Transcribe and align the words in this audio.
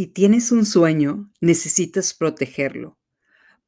Si 0.00 0.06
tienes 0.06 0.50
un 0.50 0.64
sueño, 0.64 1.30
necesitas 1.42 2.14
protegerlo, 2.14 2.98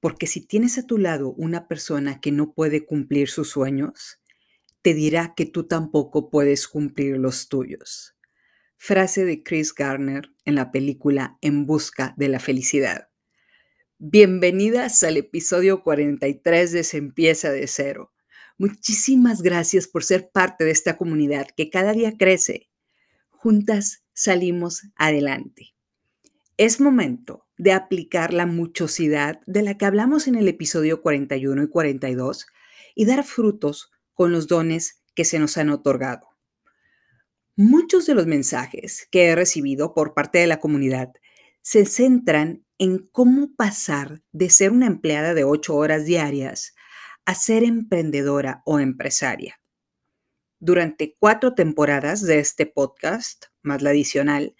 porque 0.00 0.27
si 0.27 0.40
tienes 0.40 0.79
a 0.79 0.86
tu 0.86 0.96
lado 0.96 1.34
una 1.34 1.68
persona 1.68 2.22
que 2.22 2.32
no 2.32 2.55
puede 2.55 2.86
cumplir 2.86 3.29
sus 3.29 3.50
sueños, 3.50 4.18
te 4.80 4.95
dirá 4.95 5.34
que 5.37 5.45
tú 5.45 5.64
tampoco 5.64 6.30
puedes 6.30 6.68
cumplir 6.68 7.18
los 7.18 7.50
tuyos. 7.50 8.16
Frase 8.79 9.27
de 9.27 9.42
Chris 9.42 9.74
Garner 9.74 10.32
en 10.46 10.55
la 10.55 10.73
película 10.73 11.37
En 11.42 11.66
Busca 11.66 12.14
de 12.16 12.29
la 12.29 12.41
Felicidad. 12.41 13.10
Bienvenidas 13.98 15.02
al 15.02 15.19
episodio 15.19 15.83
43 15.83 16.73
de 16.73 16.83
Se 16.83 16.96
empieza 16.96 17.52
de 17.52 17.66
cero. 17.66 18.10
Muchísimas 18.56 19.42
gracias 19.42 19.87
por 19.87 20.02
ser 20.02 20.30
parte 20.30 20.64
de 20.64 20.70
esta 20.70 20.96
comunidad 20.96 21.48
que 21.55 21.69
cada 21.69 21.92
día 21.92 22.16
crece. 22.16 22.70
Juntas 23.28 24.02
salimos 24.14 24.84
adelante. 24.96 25.74
Es 26.62 26.80
momento 26.80 27.48
de 27.59 27.73
aplicar 27.73 28.33
la 28.33 28.47
muchosidad 28.47 29.41
de 29.47 29.62
la 29.62 29.77
que 29.77 29.84
hablamos 29.84 30.29
en 30.29 30.37
el 30.37 30.47
episodio 30.47 31.02
41 31.02 31.61
y 31.65 31.69
42 31.69 32.47
y 32.95 33.05
dar 33.05 33.25
frutos 33.25 33.91
con 34.15 34.30
los 34.30 34.47
dones 34.47 35.02
que 35.16 35.25
se 35.25 35.41
nos 35.41 35.59
han 35.59 35.71
otorgado. 35.71 36.29
Muchos 37.57 38.07
de 38.07 38.15
los 38.15 38.29
mensajes 38.29 39.09
que 39.11 39.25
he 39.25 39.35
recibido 39.35 39.93
por 39.93 40.15
parte 40.15 40.38
de 40.38 40.47
la 40.47 40.61
comunidad 40.61 41.12
se 41.62 41.85
centran 41.85 42.65
en 42.79 43.09
cómo 43.10 43.57
pasar 43.57 44.23
de 44.30 44.49
ser 44.49 44.71
una 44.71 44.87
empleada 44.87 45.35
de 45.35 45.43
ocho 45.43 45.74
horas 45.74 46.05
diarias 46.05 46.77
a 47.24 47.35
ser 47.35 47.65
emprendedora 47.65 48.63
o 48.66 48.79
empresaria. 48.79 49.60
Durante 50.60 51.16
cuatro 51.19 51.57
temporadas 51.57 52.23
de 52.23 52.38
este 52.38 52.66
podcast, 52.66 53.47
más 53.63 53.82
la 53.82 53.91
adicional, 53.91 54.54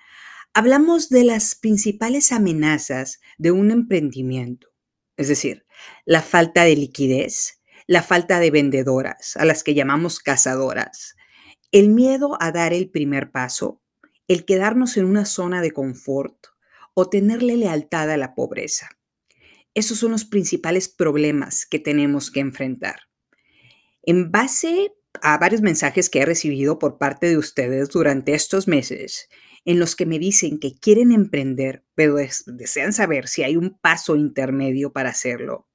hablamos 0.55 1.09
de 1.09 1.25
las 1.25 1.55
principales 1.55 2.33
amenazas 2.33 3.21
de 3.39 3.51
un 3.51 3.71
emprendimiento, 3.71 4.69
es 5.17 5.29
decir, 5.29 5.67
la 6.05 6.23
falta 6.23 6.65
de 6.65 6.77
liquidez, 6.77 7.63
la 7.87 8.03
falta 8.03 8.39
de 8.39 8.51
vendedoras, 8.51 9.37
a 9.37 9.45
las 9.45 9.63
que 9.65 9.75
llamamos 9.75 10.21
cazadoras, 10.21 11.17
el 11.73 11.89
miedo 11.89 12.37
a 12.41 12.53
dar 12.53 12.73
el 12.73 12.91
primer 12.91 13.31
paso, 13.31 13.83
el 14.29 14.45
quedarnos 14.45 14.97
en 14.97 15.07
una 15.07 15.25
zona 15.25 15.63
de 15.63 15.73
confort, 15.73 16.47
o 16.95 17.09
tenerle 17.09 17.57
lealtad 17.57 18.11
a 18.11 18.17
la 18.17 18.35
pobreza. 18.35 18.91
Esos 19.75 19.99
son 19.99 20.13
los 20.13 20.27
principales 20.27 20.89
problemas 20.89 21.65
que 21.65 21.79
tenemos 21.79 22.31
que 22.31 22.41
enfrentar. 22.41 23.09
En 24.03 24.31
base 24.31 24.93
a 25.23 25.39
varios 25.39 25.63
mensajes 25.63 26.11
que 26.11 26.21
he 26.21 26.27
recibido 26.27 26.79
por 26.79 26.99
parte 26.99 27.29
de 27.29 27.39
ustedes 27.39 27.89
durante 27.89 28.35
estos 28.35 28.69
meses, 28.69 29.29
en 29.65 29.79
los 29.79 29.97
que 29.97 30.07
me 30.07 30.19
dicen 30.19 30.59
que 30.59 30.75
quieren 30.75 31.13
emprender, 31.13 31.85
pero 31.95 32.17
desean 32.47 32.93
saber 32.93 33.29
si 33.29 33.43
hay 33.43 33.57
un 33.57 33.79
paso 33.79 34.17
intermedio 34.17 34.93
para 34.93 35.11
hacerlo. 35.11 35.69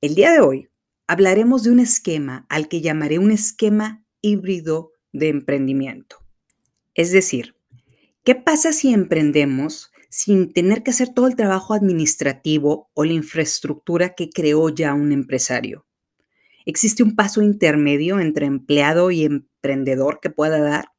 El 0.00 0.14
día 0.14 0.32
de 0.32 0.40
hoy 0.40 0.68
hablaremos 1.06 1.62
de 1.62 1.70
un 1.70 1.80
esquema 1.80 2.46
al 2.48 2.68
que 2.68 2.80
llamaré 2.80 3.18
un 3.18 3.30
esquema 3.30 4.04
híbrido 4.20 4.92
de 5.12 5.28
emprendimiento. 5.28 6.18
Es 6.94 7.12
decir, 7.12 7.56
¿qué 8.24 8.34
pasa 8.34 8.72
si 8.72 8.92
emprendemos 8.92 9.92
sin 10.16 10.50
tener 10.50 10.82
que 10.82 10.92
hacer 10.92 11.12
todo 11.12 11.26
el 11.26 11.36
trabajo 11.36 11.74
administrativo 11.74 12.90
o 12.94 13.04
la 13.04 13.12
infraestructura 13.12 14.14
que 14.14 14.30
creó 14.30 14.70
ya 14.70 14.94
un 14.94 15.12
empresario. 15.12 15.86
¿Existe 16.64 17.02
un 17.02 17.14
paso 17.14 17.42
intermedio 17.42 18.18
entre 18.18 18.46
empleado 18.46 19.10
y 19.10 19.24
emprendedor 19.24 20.20
que 20.22 20.30
pueda 20.30 20.58
dar? 20.58 20.92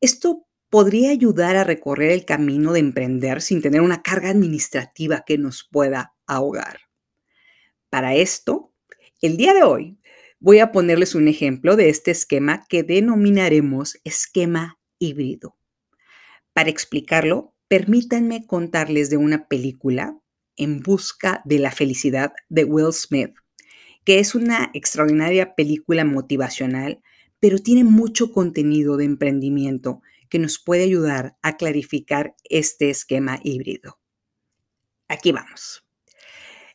Esto 0.00 0.45
podría 0.76 1.08
ayudar 1.08 1.56
a 1.56 1.64
recorrer 1.64 2.10
el 2.10 2.26
camino 2.26 2.74
de 2.74 2.80
emprender 2.80 3.40
sin 3.40 3.62
tener 3.62 3.80
una 3.80 4.02
carga 4.02 4.28
administrativa 4.28 5.24
que 5.26 5.38
nos 5.38 5.64
pueda 5.64 6.14
ahogar. 6.26 6.80
Para 7.88 8.14
esto, 8.14 8.74
el 9.22 9.38
día 9.38 9.54
de 9.54 9.62
hoy 9.62 9.98
voy 10.38 10.58
a 10.58 10.72
ponerles 10.72 11.14
un 11.14 11.28
ejemplo 11.28 11.76
de 11.76 11.88
este 11.88 12.10
esquema 12.10 12.66
que 12.68 12.82
denominaremos 12.82 13.96
esquema 14.04 14.78
híbrido. 14.98 15.56
Para 16.52 16.68
explicarlo, 16.68 17.54
Permítanme 17.68 18.46
contarles 18.46 19.08
de 19.08 19.16
una 19.16 19.48
película, 19.48 20.20
En 20.56 20.80
Busca 20.80 21.40
de 21.46 21.58
la 21.58 21.70
Felicidad, 21.70 22.34
de 22.50 22.64
Will 22.64 22.92
Smith, 22.92 23.32
que 24.04 24.18
es 24.18 24.34
una 24.34 24.70
extraordinaria 24.74 25.54
película 25.54 26.04
motivacional, 26.04 27.00
pero 27.40 27.60
tiene 27.60 27.82
mucho 27.82 28.30
contenido 28.30 28.98
de 28.98 29.06
emprendimiento 29.06 30.02
que 30.28 30.38
nos 30.38 30.58
puede 30.58 30.84
ayudar 30.84 31.36
a 31.42 31.56
clarificar 31.56 32.34
este 32.44 32.90
esquema 32.90 33.40
híbrido. 33.42 33.98
Aquí 35.08 35.32
vamos. 35.32 35.84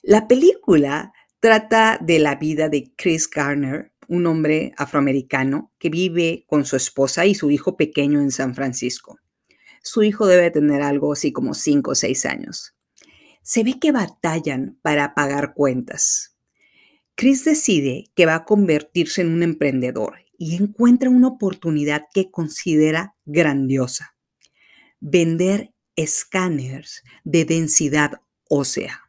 La 0.02 0.28
película 0.28 1.14
trata 1.40 2.00
de 2.02 2.20
la 2.20 2.36
vida 2.36 2.70
de 2.70 2.94
Chris 2.96 3.30
Garner, 3.30 3.92
un 4.08 4.26
hombre 4.26 4.74
afroamericano 4.78 5.72
que 5.78 5.90
vive 5.90 6.46
con 6.48 6.66
su 6.66 6.76
esposa 6.76 7.26
y 7.26 7.36
su 7.36 7.52
hijo 7.52 7.78
pequeño 7.78 8.20
en 8.20 8.32
San 8.32 8.56
Francisco. 8.56 9.20
Su 9.84 10.04
hijo 10.04 10.28
debe 10.28 10.52
tener 10.52 10.82
algo 10.82 11.14
así 11.14 11.32
como 11.32 11.54
5 11.54 11.92
o 11.92 11.96
6 11.96 12.26
años. 12.26 12.76
Se 13.42 13.64
ve 13.64 13.80
que 13.80 13.92
batallan 13.92 14.78
para 14.82 15.16
pagar 15.16 15.54
cuentas. 15.54 16.36
Chris 17.16 17.44
decide 17.44 18.06
que 18.16 18.26
va 18.26 18.36
a 18.36 18.46
convertirse 18.46 19.22
en 19.22 19.30
un 19.30 19.44
emprendedor 19.44 20.20
y 20.38 20.56
encuentra 20.56 21.10
una 21.10 21.28
oportunidad 21.28 22.06
que 22.14 22.32
considera 22.32 23.16
grandiosa. 23.32 24.16
Vender 25.00 25.74
escáneres 25.96 27.04
de 27.24 27.46
densidad 27.46 28.22
ósea. 28.50 29.02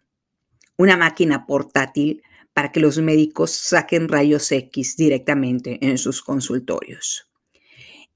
Una 0.76 0.96
máquina 0.96 1.46
portátil 1.46 2.22
para 2.54 2.72
que 2.72 2.80
los 2.80 2.98
médicos 2.98 3.50
saquen 3.50 4.08
rayos 4.08 4.50
X 4.50 4.96
directamente 4.96 5.78
en 5.86 5.98
sus 5.98 6.22
consultorios. 6.22 7.28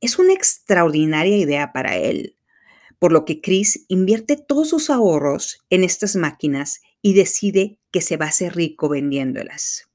Es 0.01 0.19
una 0.19 0.33
extraordinaria 0.33 1.37
idea 1.37 1.73
para 1.73 1.97
él, 1.97 2.37
por 2.99 3.13
lo 3.13 3.25
que 3.25 3.41
Chris 3.41 3.85
invierte 3.89 4.37
todos 4.37 4.71
sus 4.71 4.91
ahorros 4.91 5.65
en 5.71 5.85
estas 5.85 6.17
máquinas 6.17 6.81
y 7.03 7.15
decide 7.15 7.79
que 7.91 8.01
se 8.01 8.17
va 8.17 8.27
a 8.27 8.31
hacer 8.31 8.55
rico 8.55 8.89
vendiéndolas. 8.89 9.89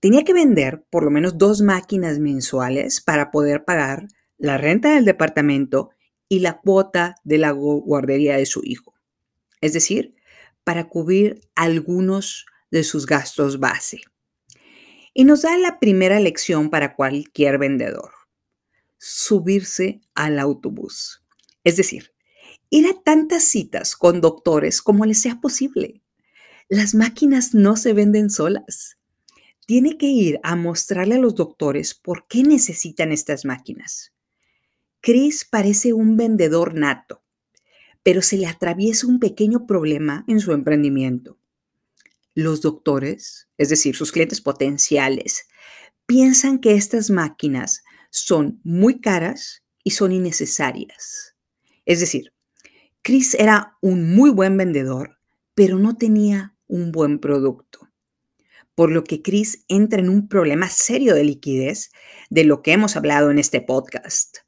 Tenía 0.00 0.24
que 0.24 0.32
vender 0.32 0.84
por 0.90 1.02
lo 1.02 1.10
menos 1.10 1.36
dos 1.36 1.60
máquinas 1.60 2.18
mensuales 2.18 3.02
para 3.02 3.30
poder 3.30 3.64
pagar 3.64 4.08
la 4.40 4.56
renta 4.56 4.94
del 4.94 5.04
departamento 5.04 5.90
y 6.28 6.40
la 6.40 6.60
cuota 6.60 7.16
de 7.24 7.38
la 7.38 7.50
guardería 7.50 8.36
de 8.36 8.46
su 8.46 8.62
hijo. 8.64 8.94
Es 9.60 9.74
decir, 9.74 10.14
para 10.64 10.88
cubrir 10.88 11.40
algunos 11.54 12.46
de 12.70 12.82
sus 12.82 13.06
gastos 13.06 13.60
base. 13.60 14.00
Y 15.12 15.24
nos 15.24 15.42
da 15.42 15.56
la 15.58 15.78
primera 15.78 16.20
lección 16.20 16.70
para 16.70 16.94
cualquier 16.94 17.58
vendedor. 17.58 18.12
Subirse 18.96 20.00
al 20.14 20.38
autobús. 20.38 21.22
Es 21.64 21.76
decir, 21.76 22.14
ir 22.70 22.86
a 22.86 23.02
tantas 23.02 23.44
citas 23.44 23.94
con 23.94 24.20
doctores 24.20 24.80
como 24.80 25.04
les 25.04 25.20
sea 25.20 25.40
posible. 25.40 26.02
Las 26.68 26.94
máquinas 26.94 27.52
no 27.52 27.76
se 27.76 27.92
venden 27.92 28.30
solas. 28.30 28.96
Tiene 29.66 29.98
que 29.98 30.06
ir 30.06 30.40
a 30.42 30.56
mostrarle 30.56 31.16
a 31.16 31.18
los 31.18 31.34
doctores 31.34 31.94
por 31.94 32.26
qué 32.26 32.42
necesitan 32.42 33.12
estas 33.12 33.44
máquinas. 33.44 34.12
Chris 35.02 35.46
parece 35.50 35.94
un 35.94 36.18
vendedor 36.18 36.74
nato, 36.74 37.22
pero 38.02 38.20
se 38.20 38.36
le 38.36 38.46
atraviesa 38.46 39.06
un 39.06 39.18
pequeño 39.18 39.66
problema 39.66 40.24
en 40.28 40.40
su 40.40 40.52
emprendimiento. 40.52 41.38
Los 42.34 42.60
doctores, 42.60 43.48
es 43.56 43.70
decir, 43.70 43.96
sus 43.96 44.12
clientes 44.12 44.42
potenciales, 44.42 45.46
piensan 46.04 46.58
que 46.58 46.74
estas 46.74 47.08
máquinas 47.08 47.82
son 48.10 48.60
muy 48.62 49.00
caras 49.00 49.62
y 49.82 49.92
son 49.92 50.12
innecesarias. 50.12 51.34
Es 51.86 52.00
decir, 52.00 52.34
Chris 53.00 53.34
era 53.34 53.78
un 53.80 54.14
muy 54.14 54.28
buen 54.28 54.56
vendedor, 54.58 55.16
pero 55.54 55.78
no 55.78 55.96
tenía 55.96 56.56
un 56.66 56.92
buen 56.92 57.20
producto. 57.20 57.88
Por 58.74 58.90
lo 58.90 59.04
que 59.04 59.22
Chris 59.22 59.64
entra 59.68 60.00
en 60.00 60.10
un 60.10 60.28
problema 60.28 60.68
serio 60.68 61.14
de 61.14 61.24
liquidez 61.24 61.90
de 62.28 62.44
lo 62.44 62.60
que 62.60 62.72
hemos 62.72 62.96
hablado 62.96 63.30
en 63.30 63.38
este 63.38 63.62
podcast. 63.62 64.38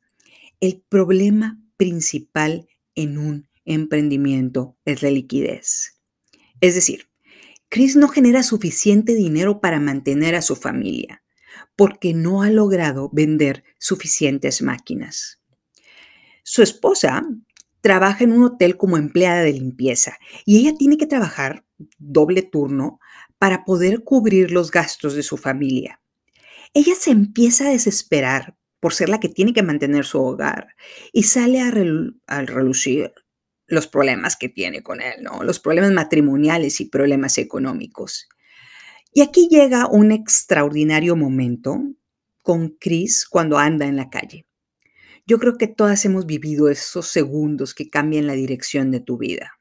El 0.63 0.81
problema 0.89 1.61
principal 1.77 2.69
en 2.95 3.19
un 3.19 3.49
emprendimiento 3.65 4.79
es 4.85 5.03
la 5.03 5.11
liquidez. 5.11 6.01
Es 6.61 6.77
decir, 6.77 7.09
Chris 7.69 7.97
no 7.97 8.07
genera 8.07 8.45
suficiente 8.45 9.17
dinero 9.17 9.61
para 9.61 9.81
mantener 9.81 10.37
a 10.37 10.41
su 10.41 10.55
familia 10.55 11.25
porque 11.75 12.15
no 12.15 12.43
ha 12.43 12.51
logrado 12.51 13.11
vender 13.13 13.65
suficientes 13.81 14.63
máquinas. 14.63 15.41
Su 16.45 16.63
esposa 16.63 17.27
trabaja 17.81 18.23
en 18.23 18.31
un 18.31 18.45
hotel 18.45 18.77
como 18.77 18.97
empleada 18.97 19.43
de 19.43 19.55
limpieza 19.55 20.17
y 20.45 20.59
ella 20.59 20.77
tiene 20.79 20.97
que 20.97 21.09
trabajar 21.09 21.67
doble 21.99 22.43
turno 22.43 23.01
para 23.37 23.65
poder 23.65 24.05
cubrir 24.05 24.53
los 24.53 24.71
gastos 24.71 25.15
de 25.15 25.25
su 25.25 25.39
familia. 25.39 26.01
Ella 26.73 26.95
se 26.95 27.11
empieza 27.11 27.67
a 27.67 27.73
desesperar 27.73 28.57
por 28.83 28.95
ser 28.95 29.09
la 29.09 29.21
que 29.21 29.29
tiene 29.29 29.53
que 29.53 29.63
mantener 29.63 30.05
su 30.05 30.21
hogar 30.21 30.75
y 31.13 31.23
sale 31.23 31.61
a, 31.61 31.71
relucir 31.71 33.13
los 33.69 33.87
problemas 33.87 34.35
que 34.35 34.49
tiene 34.49 34.83
con 34.83 35.01
él, 35.01 35.23
¿no? 35.23 35.45
Los 35.45 35.61
problemas 35.61 35.93
matrimoniales 35.93 36.81
y 36.81 36.87
problemas 36.87 37.39
económicos. 37.39 38.29
Y 39.13 39.21
aquí 39.21 39.47
llega 39.49 39.87
un 39.87 40.11
extraordinario 40.11 41.15
momento 41.15 41.81
con 42.43 42.71
Chris 42.71 43.25
cuando 43.25 43.57
anda 43.57 43.87
en 43.87 43.95
la 43.95 44.11
calle. 44.11 44.49
Yo 45.27 45.39
creo 45.39 45.57
que 45.59 45.69
todas 45.69 46.05
hemos 46.05 46.27
vivido 46.27 46.69
esos 46.69 47.07
segundos 47.07 47.75
que 47.75 47.89
cambian 47.89 48.27
la 48.27 48.33
dirección 48.33 48.91
de 48.91 48.99
tu 48.99 49.17
vida. 49.17 49.61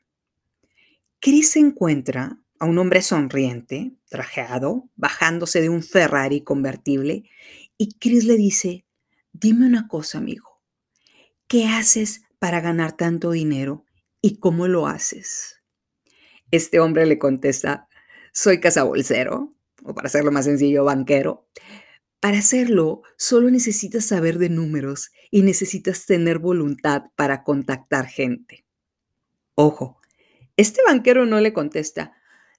Chris 1.19 1.57
encuentra 1.57 2.39
a 2.57 2.65
un 2.65 2.79
hombre 2.79 3.03
sonriente, 3.03 3.93
trajeado, 4.09 4.89
bajándose 4.95 5.61
de 5.61 5.69
un 5.69 5.83
Ferrari 5.83 6.41
convertible, 6.41 7.25
y 7.77 7.99
Chris 7.99 8.25
le 8.25 8.35
dice, 8.35 8.83
dime 9.33 9.65
una 9.65 9.87
cosa, 9.87 10.17
amigo, 10.17 10.61
¿qué 11.47 11.67
haces 11.67 12.23
para 12.39 12.61
ganar 12.61 12.95
tanto 12.95 13.31
dinero 13.31 13.85
y 14.21 14.37
cómo 14.39 14.67
lo 14.67 14.87
haces? 14.87 15.61
Este 16.51 16.79
hombre 16.79 17.05
le 17.05 17.17
contesta, 17.17 17.87
soy 18.33 18.59
cazabolsero, 18.59 19.55
o 19.83 19.93
para 19.95 20.07
hacerlo 20.07 20.31
más 20.31 20.45
sencillo, 20.45 20.83
banquero. 20.83 21.47
Para 22.19 22.39
hacerlo, 22.39 23.01
solo 23.17 23.49
necesitas 23.49 24.05
saber 24.05 24.37
de 24.37 24.49
números 24.49 25.11
y 25.31 25.41
necesitas 25.41 26.05
tener 26.05 26.39
voluntad 26.39 27.05
para 27.15 27.43
contactar 27.43 28.05
gente. 28.05 28.65
Ojo, 29.55 29.99
este 30.55 30.81
banquero 30.85 31.25
no 31.25 31.39
le 31.39 31.53
contesta, 31.53 32.13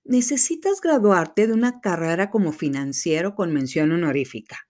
necesitas 0.05 0.81
graduarte 0.81 1.47
de 1.47 1.53
una 1.53 1.81
carrera 1.81 2.31
como 2.31 2.53
financiero 2.53 3.35
con 3.35 3.53
mención 3.53 3.93
honorífica. 3.93 4.69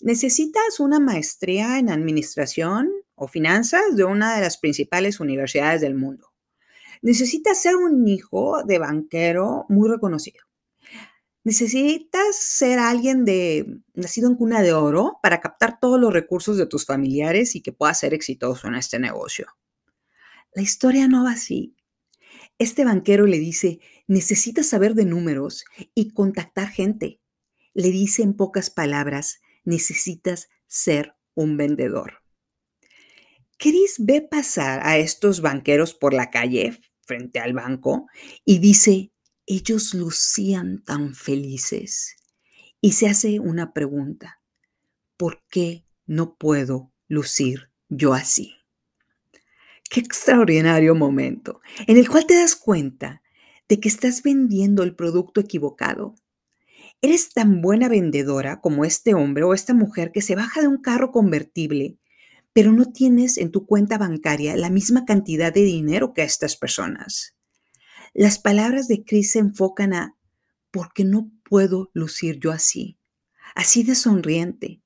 Necesitas 0.00 0.78
una 0.78 1.00
maestría 1.00 1.78
en 1.78 1.90
administración 1.90 2.90
o 3.14 3.28
finanzas 3.28 3.96
de 3.96 4.04
una 4.04 4.34
de 4.34 4.42
las 4.42 4.58
principales 4.58 5.20
universidades 5.20 5.80
del 5.80 5.94
mundo. 5.94 6.32
Necesitas 7.02 7.60
ser 7.60 7.76
un 7.76 8.06
hijo 8.06 8.62
de 8.64 8.78
banquero 8.78 9.64
muy 9.68 9.88
reconocido. 9.88 10.44
Necesitas 11.44 12.36
ser 12.36 12.78
alguien 12.78 13.24
de 13.24 13.80
nacido 13.94 14.28
en 14.28 14.34
cuna 14.34 14.62
de 14.62 14.72
oro 14.72 15.18
para 15.22 15.40
captar 15.40 15.78
todos 15.80 16.00
los 16.00 16.12
recursos 16.12 16.56
de 16.56 16.66
tus 16.66 16.84
familiares 16.84 17.54
y 17.54 17.62
que 17.62 17.72
puedas 17.72 18.00
ser 18.00 18.14
exitoso 18.14 18.66
en 18.66 18.74
este 18.74 18.98
negocio. 18.98 19.46
La 20.52 20.62
historia 20.62 21.06
no 21.06 21.24
va 21.24 21.32
así. 21.32 21.76
Este 22.58 22.84
banquero 22.84 23.26
le 23.26 23.38
dice, 23.38 23.78
necesitas 24.08 24.66
saber 24.66 24.94
de 24.94 25.04
números 25.04 25.64
y 25.94 26.12
contactar 26.12 26.68
gente. 26.68 27.20
Le 27.74 27.90
dice 27.90 28.22
en 28.22 28.34
pocas 28.34 28.70
palabras, 28.70 29.40
necesitas 29.66 30.48
ser 30.66 31.14
un 31.34 31.58
vendedor. 31.58 32.22
Chris 33.58 33.96
ve 33.98 34.22
pasar 34.22 34.80
a 34.86 34.98
estos 34.98 35.40
banqueros 35.40 35.94
por 35.94 36.14
la 36.14 36.30
calle 36.30 36.78
frente 37.02 37.38
al 37.38 37.52
banco 37.52 38.06
y 38.44 38.58
dice, 38.58 39.12
ellos 39.46 39.94
lucían 39.94 40.82
tan 40.84 41.14
felices. 41.14 42.16
Y 42.80 42.92
se 42.92 43.08
hace 43.08 43.40
una 43.40 43.72
pregunta, 43.72 44.42
¿por 45.16 45.42
qué 45.48 45.86
no 46.06 46.36
puedo 46.36 46.92
lucir 47.08 47.70
yo 47.88 48.12
así? 48.12 48.54
Qué 49.88 50.00
extraordinario 50.00 50.94
momento 50.94 51.60
en 51.86 51.96
el 51.96 52.08
cual 52.08 52.26
te 52.26 52.34
das 52.34 52.56
cuenta 52.56 53.22
de 53.68 53.80
que 53.80 53.88
estás 53.88 54.22
vendiendo 54.22 54.82
el 54.82 54.94
producto 54.94 55.40
equivocado. 55.40 56.14
Eres 57.02 57.32
tan 57.32 57.60
buena 57.60 57.88
vendedora 57.88 58.60
como 58.60 58.84
este 58.84 59.14
hombre 59.14 59.44
o 59.44 59.52
esta 59.52 59.74
mujer 59.74 60.12
que 60.12 60.22
se 60.22 60.34
baja 60.34 60.62
de 60.62 60.68
un 60.68 60.78
carro 60.78 61.12
convertible, 61.12 61.98
pero 62.52 62.72
no 62.72 62.90
tienes 62.90 63.36
en 63.36 63.50
tu 63.50 63.66
cuenta 63.66 63.98
bancaria 63.98 64.56
la 64.56 64.70
misma 64.70 65.04
cantidad 65.04 65.52
de 65.52 65.62
dinero 65.62 66.14
que 66.14 66.22
estas 66.22 66.56
personas. 66.56 67.36
Las 68.14 68.38
palabras 68.38 68.88
de 68.88 69.04
Chris 69.04 69.32
se 69.32 69.40
enfocan 69.40 69.92
a 69.92 70.16
¿por 70.70 70.94
qué 70.94 71.04
no 71.04 71.30
puedo 71.44 71.90
lucir 71.92 72.40
yo 72.40 72.50
así? 72.50 72.98
Así 73.54 73.82
de 73.82 73.94
sonriente. 73.94 74.80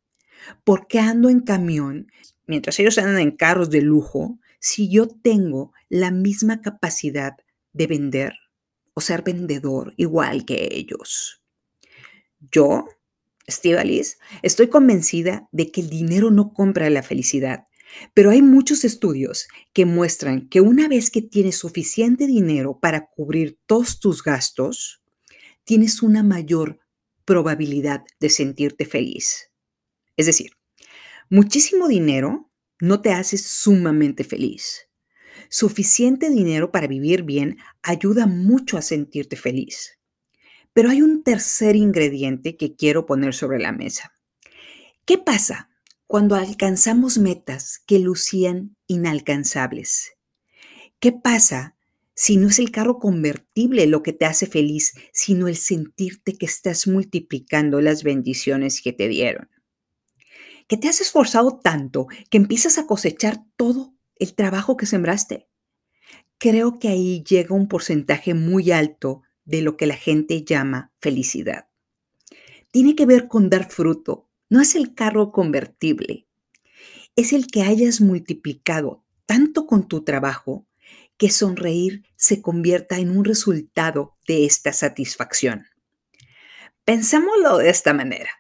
¿Por 0.64 0.88
qué 0.88 0.98
ando 0.98 1.28
en 1.30 1.40
camión 1.40 2.08
mientras 2.44 2.80
ellos 2.80 2.98
andan 2.98 3.18
en 3.18 3.36
carros 3.36 3.70
de 3.70 3.82
lujo 3.82 4.40
si 4.58 4.90
yo 4.90 5.06
tengo 5.06 5.72
la 5.88 6.10
misma 6.10 6.60
capacidad 6.60 7.34
de 7.72 7.86
vender 7.86 8.34
o 8.94 9.00
ser 9.00 9.22
vendedor 9.22 9.94
igual 9.96 10.44
que 10.44 10.68
ellos? 10.72 11.39
Yo, 12.40 12.86
Steve 13.48 14.02
estoy 14.42 14.68
convencida 14.68 15.48
de 15.52 15.70
que 15.70 15.82
el 15.82 15.90
dinero 15.90 16.30
no 16.30 16.52
compra 16.52 16.88
la 16.88 17.02
felicidad, 17.02 17.66
pero 18.14 18.30
hay 18.30 18.40
muchos 18.40 18.84
estudios 18.84 19.48
que 19.72 19.84
muestran 19.84 20.48
que 20.48 20.60
una 20.60 20.88
vez 20.88 21.10
que 21.10 21.22
tienes 21.22 21.56
suficiente 21.56 22.26
dinero 22.26 22.78
para 22.80 23.06
cubrir 23.06 23.58
todos 23.66 24.00
tus 24.00 24.22
gastos, 24.22 25.02
tienes 25.64 26.02
una 26.02 26.22
mayor 26.22 26.80
probabilidad 27.24 28.04
de 28.20 28.30
sentirte 28.30 28.86
feliz. 28.86 29.50
Es 30.16 30.26
decir, 30.26 30.52
muchísimo 31.28 31.88
dinero 31.88 32.50
no 32.80 33.02
te 33.02 33.12
hace 33.12 33.36
sumamente 33.38 34.24
feliz. 34.24 34.88
Suficiente 35.48 36.30
dinero 36.30 36.70
para 36.70 36.86
vivir 36.86 37.24
bien 37.24 37.58
ayuda 37.82 38.26
mucho 38.26 38.78
a 38.78 38.82
sentirte 38.82 39.36
feliz. 39.36 39.99
Pero 40.72 40.90
hay 40.90 41.02
un 41.02 41.22
tercer 41.22 41.76
ingrediente 41.76 42.56
que 42.56 42.76
quiero 42.76 43.06
poner 43.06 43.34
sobre 43.34 43.58
la 43.58 43.72
mesa. 43.72 44.12
¿Qué 45.04 45.18
pasa 45.18 45.70
cuando 46.10 46.34
alcanzamos 46.34 47.18
metas 47.18 47.84
que 47.86 48.00
lucían 48.00 48.76
inalcanzables. 48.88 50.14
¿Qué 50.98 51.12
pasa 51.12 51.76
si 52.16 52.36
no 52.36 52.48
es 52.48 52.58
el 52.58 52.72
carro 52.72 52.98
convertible 52.98 53.86
lo 53.86 54.02
que 54.02 54.12
te 54.12 54.24
hace 54.24 54.46
feliz, 54.48 54.94
sino 55.12 55.46
el 55.46 55.54
sentirte 55.54 56.36
que 56.36 56.46
estás 56.46 56.88
multiplicando 56.88 57.80
las 57.80 58.02
bendiciones 58.02 58.82
que 58.82 58.92
te 58.92 59.06
dieron? 59.06 59.50
Que 60.66 60.76
te 60.76 60.88
has 60.88 61.00
esforzado 61.00 61.60
tanto 61.62 62.08
que 62.28 62.38
empiezas 62.38 62.76
a 62.78 62.88
cosechar 62.88 63.44
todo 63.54 63.94
el 64.16 64.34
trabajo 64.34 64.76
que 64.76 64.86
sembraste. 64.86 65.46
Creo 66.38 66.80
que 66.80 66.88
ahí 66.88 67.22
llega 67.22 67.54
un 67.54 67.68
porcentaje 67.68 68.34
muy 68.34 68.72
alto 68.72 69.22
de 69.44 69.62
lo 69.62 69.76
que 69.76 69.86
la 69.86 69.96
gente 69.96 70.44
llama 70.44 70.92
felicidad. 71.00 71.68
Tiene 72.70 72.94
que 72.94 73.06
ver 73.06 73.28
con 73.28 73.50
dar 73.50 73.70
fruto, 73.70 74.28
no 74.48 74.60
es 74.60 74.74
el 74.74 74.94
carro 74.94 75.32
convertible, 75.32 76.26
es 77.16 77.32
el 77.32 77.46
que 77.48 77.62
hayas 77.62 78.00
multiplicado 78.00 79.04
tanto 79.26 79.66
con 79.66 79.88
tu 79.88 80.02
trabajo 80.02 80.66
que 81.16 81.30
sonreír 81.30 82.04
se 82.16 82.40
convierta 82.40 82.98
en 82.98 83.16
un 83.16 83.24
resultado 83.24 84.16
de 84.26 84.46
esta 84.46 84.72
satisfacción. 84.72 85.66
Pensámoslo 86.84 87.58
de 87.58 87.70
esta 87.70 87.92
manera. 87.92 88.30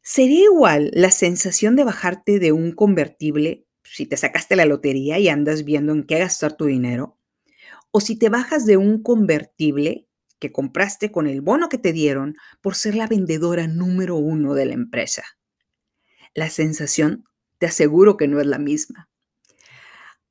¿Sería 0.00 0.44
igual 0.44 0.90
la 0.94 1.10
sensación 1.10 1.76
de 1.76 1.84
bajarte 1.84 2.38
de 2.38 2.52
un 2.52 2.72
convertible 2.72 3.66
si 3.82 4.06
te 4.06 4.16
sacaste 4.16 4.56
la 4.56 4.64
lotería 4.64 5.18
y 5.18 5.28
andas 5.28 5.64
viendo 5.64 5.92
en 5.92 6.04
qué 6.04 6.18
gastar 6.18 6.56
tu 6.56 6.64
dinero? 6.64 7.18
¿O 7.90 8.00
si 8.00 8.16
te 8.16 8.28
bajas 8.28 8.64
de 8.64 8.76
un 8.76 9.02
convertible 9.02 10.07
que 10.38 10.52
compraste 10.52 11.10
con 11.10 11.26
el 11.26 11.40
bono 11.40 11.68
que 11.68 11.78
te 11.78 11.92
dieron 11.92 12.36
por 12.60 12.74
ser 12.74 12.94
la 12.94 13.06
vendedora 13.06 13.66
número 13.66 14.16
uno 14.16 14.54
de 14.54 14.66
la 14.66 14.74
empresa. 14.74 15.24
La 16.34 16.50
sensación, 16.50 17.24
te 17.58 17.66
aseguro 17.66 18.16
que 18.16 18.28
no 18.28 18.40
es 18.40 18.46
la 18.46 18.58
misma. 18.58 19.08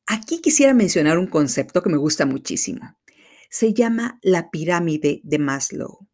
Aquí 0.06 0.42
quisiera 0.42 0.74
mencionar 0.74 1.18
un 1.18 1.28
concepto 1.28 1.84
que 1.84 1.90
me 1.90 1.98
gusta 1.98 2.26
muchísimo. 2.26 2.98
Se 3.50 3.74
llama 3.74 4.20
la 4.22 4.50
pirámide 4.50 5.20
de 5.24 5.40
Maslow. 5.40 6.08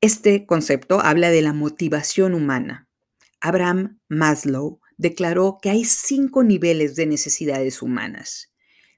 Este 0.00 0.46
concepto 0.46 1.00
habla 1.00 1.30
de 1.30 1.42
la 1.42 1.52
motivación 1.52 2.34
humana. 2.34 2.88
Abraham 3.40 4.00
Maslow 4.08 4.80
declaró 4.96 5.58
que 5.62 5.70
hay 5.70 5.84
cinco 5.84 6.42
niveles 6.42 6.96
de 6.96 7.06
necesidades 7.06 7.82
humanas. 7.82 8.52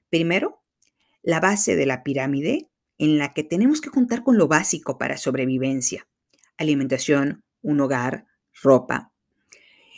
Primero, 0.09 0.63
la 1.21 1.39
base 1.39 1.75
de 1.75 1.85
la 1.85 2.03
pirámide 2.03 2.69
en 2.97 3.17
la 3.17 3.33
que 3.33 3.43
tenemos 3.43 3.81
que 3.81 3.89
contar 3.89 4.23
con 4.23 4.37
lo 4.37 4.47
básico 4.47 4.97
para 4.97 5.17
sobrevivencia, 5.17 6.07
alimentación, 6.57 7.43
un 7.61 7.79
hogar, 7.79 8.25
ropa. 8.61 9.13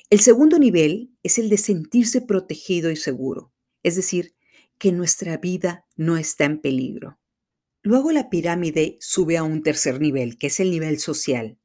El 0.10 0.20
segundo 0.20 0.60
nivel 0.60 1.12
es 1.24 1.38
el 1.38 1.50
de 1.50 1.58
sentirse 1.58 2.22
protegido 2.22 2.91
y 2.91 2.96
seguro, 2.96 3.53
es 3.84 3.96
decir, 3.96 4.36
que 4.77 4.91
nuestra 4.91 5.38
vida 5.38 5.86
no 5.96 6.18
está 6.18 6.46
en 6.46 6.60
peligro. 6.60 7.20
Luego 7.82 8.12
la 8.12 8.29
pirámide 8.29 8.98
sube 9.00 9.38
a 9.38 9.44
un 9.44 9.62
tercer 9.62 10.01
nivel, 10.01 10.38
que 10.38 10.48
es 10.48 10.60
el 10.60 10.72
nivel 10.72 11.00
social, 11.00 11.58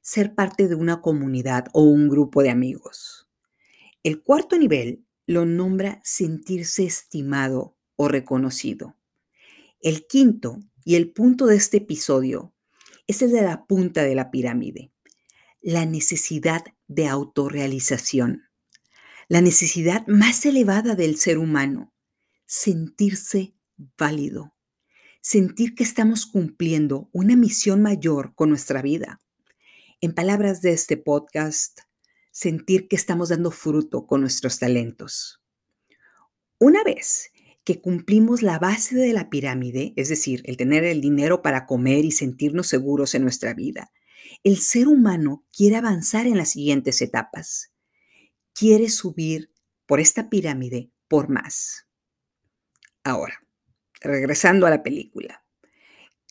ser 0.00 0.34
parte 0.34 0.66
de 0.66 0.74
una 0.74 1.00
comunidad 1.00 1.66
o 1.72 1.82
un 1.82 2.08
grupo 2.08 2.42
de 2.42 2.50
amigos. 2.50 3.28
El 4.02 4.22
cuarto 4.22 4.58
nivel 4.58 5.04
lo 5.26 5.46
nombra 5.46 6.00
sentirse 6.02 6.84
estimado 6.84 7.76
o 7.96 8.08
reconocido. 8.08 8.96
El 9.80 10.06
quinto 10.06 10.58
y 10.84 10.96
el 10.96 11.12
punto 11.12 11.46
de 11.46 11.56
este 11.56 11.78
episodio 11.78 12.54
es 13.06 13.22
el 13.22 13.32
de 13.32 13.42
la 13.42 13.66
punta 13.66 14.02
de 14.02 14.14
la 14.14 14.30
pirámide, 14.30 14.92
la 15.60 15.84
necesidad 15.84 16.62
de 16.88 17.06
autorrealización, 17.08 18.44
la 19.28 19.40
necesidad 19.40 20.06
más 20.06 20.44
elevada 20.46 20.94
del 20.94 21.16
ser 21.16 21.38
humano, 21.38 21.92
sentirse 22.46 23.54
válido. 23.96 24.54
Sentir 25.22 25.74
que 25.74 25.82
estamos 25.84 26.24
cumpliendo 26.24 27.10
una 27.12 27.36
misión 27.36 27.82
mayor 27.82 28.34
con 28.34 28.48
nuestra 28.48 28.80
vida. 28.80 29.20
En 30.00 30.14
palabras 30.14 30.62
de 30.62 30.72
este 30.72 30.96
podcast, 30.96 31.80
sentir 32.32 32.88
que 32.88 32.96
estamos 32.96 33.28
dando 33.28 33.50
fruto 33.50 34.06
con 34.06 34.22
nuestros 34.22 34.58
talentos. 34.58 35.42
Una 36.58 36.82
vez 36.82 37.30
que 37.70 37.80
cumplimos 37.80 38.42
la 38.42 38.58
base 38.58 38.96
de 38.96 39.12
la 39.12 39.30
pirámide, 39.30 39.92
es 39.94 40.08
decir, 40.08 40.42
el 40.44 40.56
tener 40.56 40.82
el 40.82 41.00
dinero 41.00 41.40
para 41.40 41.66
comer 41.66 42.04
y 42.04 42.10
sentirnos 42.10 42.66
seguros 42.66 43.14
en 43.14 43.22
nuestra 43.22 43.54
vida, 43.54 43.92
el 44.42 44.58
ser 44.58 44.88
humano 44.88 45.46
quiere 45.56 45.76
avanzar 45.76 46.26
en 46.26 46.36
las 46.36 46.50
siguientes 46.50 47.00
etapas. 47.00 47.72
Quiere 48.54 48.88
subir 48.88 49.52
por 49.86 50.00
esta 50.00 50.28
pirámide 50.28 50.90
por 51.06 51.28
más. 51.28 51.86
Ahora, 53.04 53.38
regresando 54.00 54.66
a 54.66 54.70
la 54.70 54.82
película. 54.82 55.44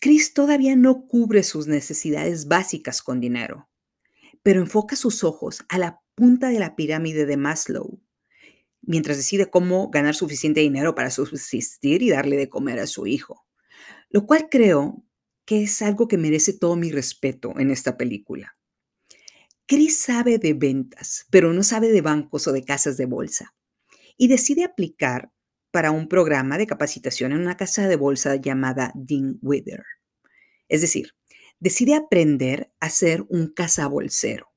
Chris 0.02 0.34
todavía 0.34 0.76
no 0.76 1.08
cubre 1.08 1.44
sus 1.44 1.68
necesidades 1.68 2.50
básicas 2.50 3.02
con 3.02 3.22
dinero, 3.22 3.70
pero 4.44 4.60
enfoca 4.60 4.98
sus 4.98 5.24
ojos 5.24 5.64
a 5.70 5.78
la 5.78 6.02
punta 6.16 6.50
de 6.50 6.60
la 6.60 6.76
pirámide 6.76 7.26
de 7.26 7.38
Maslow, 7.38 8.02
mientras 8.82 9.18
decide 9.18 9.50
cómo 9.50 9.90
ganar 9.90 10.16
suficiente 10.16 10.62
dinero 10.62 10.96
para 10.96 11.12
subsistir 11.12 12.02
y 12.02 12.10
darle 12.10 12.38
de 12.38 12.50
comer 12.50 12.80
a 12.80 12.88
su 12.88 13.08
hijo, 13.08 13.46
lo 14.10 14.26
cual 14.26 14.48
creo 14.50 15.04
que 15.46 15.64
es 15.64 15.82
algo 15.82 16.08
que 16.08 16.18
merece 16.18 16.54
todo 16.54 16.76
mi 16.76 16.92
respeto 16.92 17.54
en 17.58 17.72
esta 17.72 17.98
película. 17.98 18.56
Chris 19.66 20.00
sabe 20.00 20.40
de 20.40 20.54
ventas, 20.54 21.28
pero 21.30 21.54
no 21.54 21.64
sabe 21.64 21.90
de 21.90 22.02
bancos 22.02 22.48
o 22.48 22.52
de 22.52 22.64
casas 22.64 22.98
de 22.98 23.06
bolsa, 23.06 23.54
y 24.18 24.28
decide 24.28 24.64
aplicar 24.64 25.32
para 25.72 25.92
un 25.92 26.08
programa 26.08 26.58
de 26.58 26.68
capacitación 26.68 27.32
en 27.32 27.40
una 27.40 27.58
casa 27.58 27.88
de 27.88 27.96
bolsa 27.96 28.36
llamada 28.36 28.92
Dean 28.96 29.38
Wither. 29.42 29.84
Es 30.68 30.82
decir, 30.82 31.14
decide 31.60 31.96
aprender 31.96 32.72
a 32.80 32.90
ser 32.90 33.26
un 33.30 33.48
cazabolsero, 33.48 34.52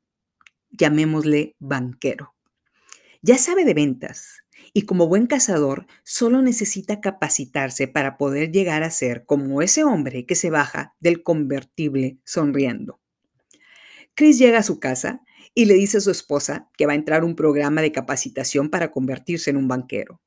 llamémosle 0.70 1.56
banquero. 1.58 2.31
Ya 3.24 3.38
sabe 3.38 3.64
de 3.64 3.72
ventas 3.72 4.42
y 4.72 4.82
como 4.82 5.06
buen 5.06 5.28
cazador 5.28 5.86
solo 6.02 6.42
necesita 6.42 7.00
capacitarse 7.00 7.86
para 7.86 8.18
poder 8.18 8.50
llegar 8.50 8.82
a 8.82 8.90
ser 8.90 9.24
como 9.26 9.62
ese 9.62 9.84
hombre 9.84 10.26
que 10.26 10.34
se 10.34 10.50
baja 10.50 10.96
del 10.98 11.22
convertible 11.22 12.18
sonriendo. 12.24 13.00
Chris 14.14 14.38
llega 14.38 14.58
a 14.58 14.64
su 14.64 14.80
casa 14.80 15.22
y 15.54 15.66
le 15.66 15.74
dice 15.74 15.98
a 15.98 16.00
su 16.00 16.10
esposa 16.10 16.68
que 16.76 16.86
va 16.86 16.92
a 16.92 16.96
entrar 16.96 17.22
un 17.22 17.36
programa 17.36 17.80
de 17.80 17.92
capacitación 17.92 18.70
para 18.70 18.90
convertirse 18.90 19.50
en 19.50 19.56
un 19.56 19.68
banquero. 19.68 20.20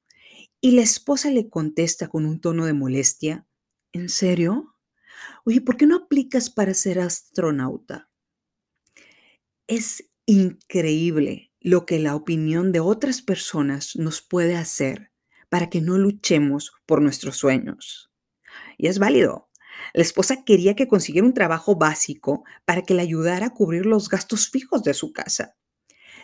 Y 0.61 0.71
la 0.71 0.81
esposa 0.81 1.29
le 1.29 1.49
contesta 1.49 2.07
con 2.07 2.25
un 2.25 2.39
tono 2.39 2.65
de 2.65 2.73
molestia, 2.73 3.45
¿en 3.91 4.07
serio? 4.07 4.73
Oye, 5.43 5.59
¿por 5.59 5.75
qué 5.75 5.85
no 5.85 5.97
aplicas 5.97 6.49
para 6.49 6.73
ser 6.73 6.99
astronauta? 6.99 8.09
Es 9.67 10.09
increíble 10.25 11.51
lo 11.65 11.87
que 11.87 11.97
la 11.97 12.15
opinión 12.15 12.71
de 12.71 12.79
otras 12.79 13.23
personas 13.23 13.95
nos 13.95 14.21
puede 14.21 14.55
hacer 14.55 15.11
para 15.49 15.67
que 15.67 15.81
no 15.81 15.97
luchemos 15.97 16.73
por 16.85 17.01
nuestros 17.01 17.37
sueños. 17.37 18.11
Y 18.77 18.85
es 18.85 18.99
válido. 18.99 19.49
La 19.95 20.03
esposa 20.03 20.43
quería 20.45 20.75
que 20.75 20.87
consiguiera 20.87 21.25
un 21.25 21.33
trabajo 21.33 21.75
básico 21.75 22.43
para 22.65 22.83
que 22.83 22.93
le 22.93 23.01
ayudara 23.01 23.47
a 23.47 23.53
cubrir 23.55 23.87
los 23.87 24.09
gastos 24.09 24.47
fijos 24.47 24.83
de 24.83 24.93
su 24.93 25.11
casa 25.11 25.55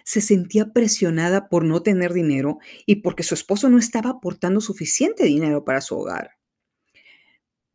se 0.04 0.20
sentía 0.20 0.74
presionada 0.74 1.48
por 1.48 1.64
no 1.64 1.84
tener 1.84 2.12
dinero 2.12 2.58
y 2.88 2.98
porque 2.98 3.22
su 3.22 3.36
esposo 3.36 3.70
no 3.70 3.78
estaba 3.78 4.10
aportando 4.10 4.60
suficiente 4.60 5.26
dinero 5.26 5.64
para 5.64 5.80
su 5.80 5.96
hogar. 5.96 6.32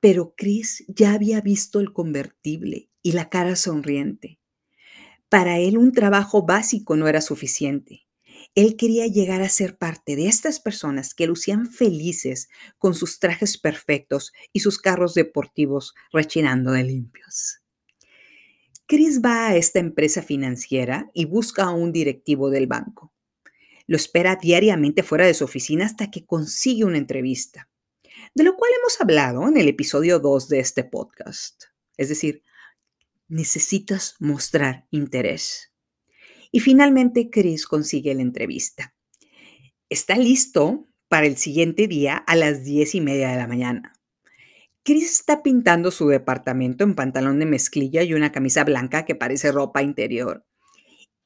Pero 0.01 0.35
Chris 0.37 0.85
ya 0.89 1.13
había 1.13 1.41
visto 1.41 1.79
el 1.79 1.93
convertible 1.93 2.91
y 3.01 3.13
la 3.13 3.29
cara 3.29 3.55
sonriente. 3.55 4.41
Para 5.29 5.59
él 5.59 5.77
un 5.77 5.93
trabajo 5.93 6.43
básico 6.43 6.97
no 6.97 7.09
era 7.09 7.21
suficiente. 7.21 8.07
Él 8.55 8.77
quería 8.77 9.07
llegar 9.07 9.43
a 9.43 9.49
ser 9.49 9.77
parte 9.77 10.17
de 10.17 10.29
estas 10.29 10.61
personas 10.61 11.15
que 11.15 11.27
lucían 11.27 11.71
felices 11.71 12.49
con 12.79 12.95
sus 12.95 13.19
trajes 13.19 13.59
perfectos 13.59 14.33
y 14.53 14.61
sus 14.61 14.79
carros 14.79 15.15
deportivos 15.15 15.95
rechinando 16.13 16.73
de 16.73 16.85
limpios. 16.85 17.61
Chris 18.87 19.21
va 19.21 19.49
a 19.49 19.57
esta 19.57 19.81
empresa 19.81 20.23
financiera 20.23 21.11
y 21.13 21.25
busca 21.25 21.65
a 21.65 21.71
un 21.71 21.93
directivo 21.93 22.51
del 22.51 22.69
banco. 22.69 23.13
Lo 23.89 23.97
espera 23.97 24.37
diariamente 24.37 25.03
fuera 25.03 25.27
de 25.27 25.35
su 25.35 25.45
oficina 25.45 25.87
hasta 25.87 26.11
que 26.11 26.25
consigue 26.25 26.85
una 26.85 26.99
entrevista, 26.99 27.69
de 28.35 28.45
lo 28.45 28.57
cual 28.57 28.71
hemos 28.79 29.01
hablado 29.01 29.49
en 29.49 29.57
el 29.57 29.69
episodio 29.69 30.21
2 30.21 30.49
de 30.49 30.61
este 30.61 30.85
podcast. 30.85 31.65
Es 31.97 32.09
decir, 32.09 32.43
necesitas 33.29 34.15
mostrar 34.19 34.87
interés. 34.91 35.73
Y 36.53 36.61
finalmente 36.61 37.31
Chris 37.31 37.67
consigue 37.67 38.15
la 38.15 38.23
entrevista. 38.23 38.95
Está 39.89 40.17
listo 40.17 40.89
para 41.09 41.27
el 41.27 41.37
siguiente 41.37 41.87
día 41.87 42.17
a 42.17 42.37
las 42.37 42.65
diez 42.65 42.95
y 42.95 43.01
media 43.01 43.29
de 43.31 43.37
la 43.37 43.47
mañana. 43.47 43.93
Chris 44.83 45.19
está 45.19 45.43
pintando 45.43 45.91
su 45.91 46.07
departamento 46.09 46.85
en 46.85 46.95
pantalón 46.95 47.41
de 47.41 47.47
mezclilla 47.47 48.03
y 48.05 48.15
una 48.15 48.31
camisa 48.31 48.63
blanca 48.63 49.05
que 49.05 49.17
parece 49.17 49.51
ropa 49.51 49.83
interior. 49.83 50.47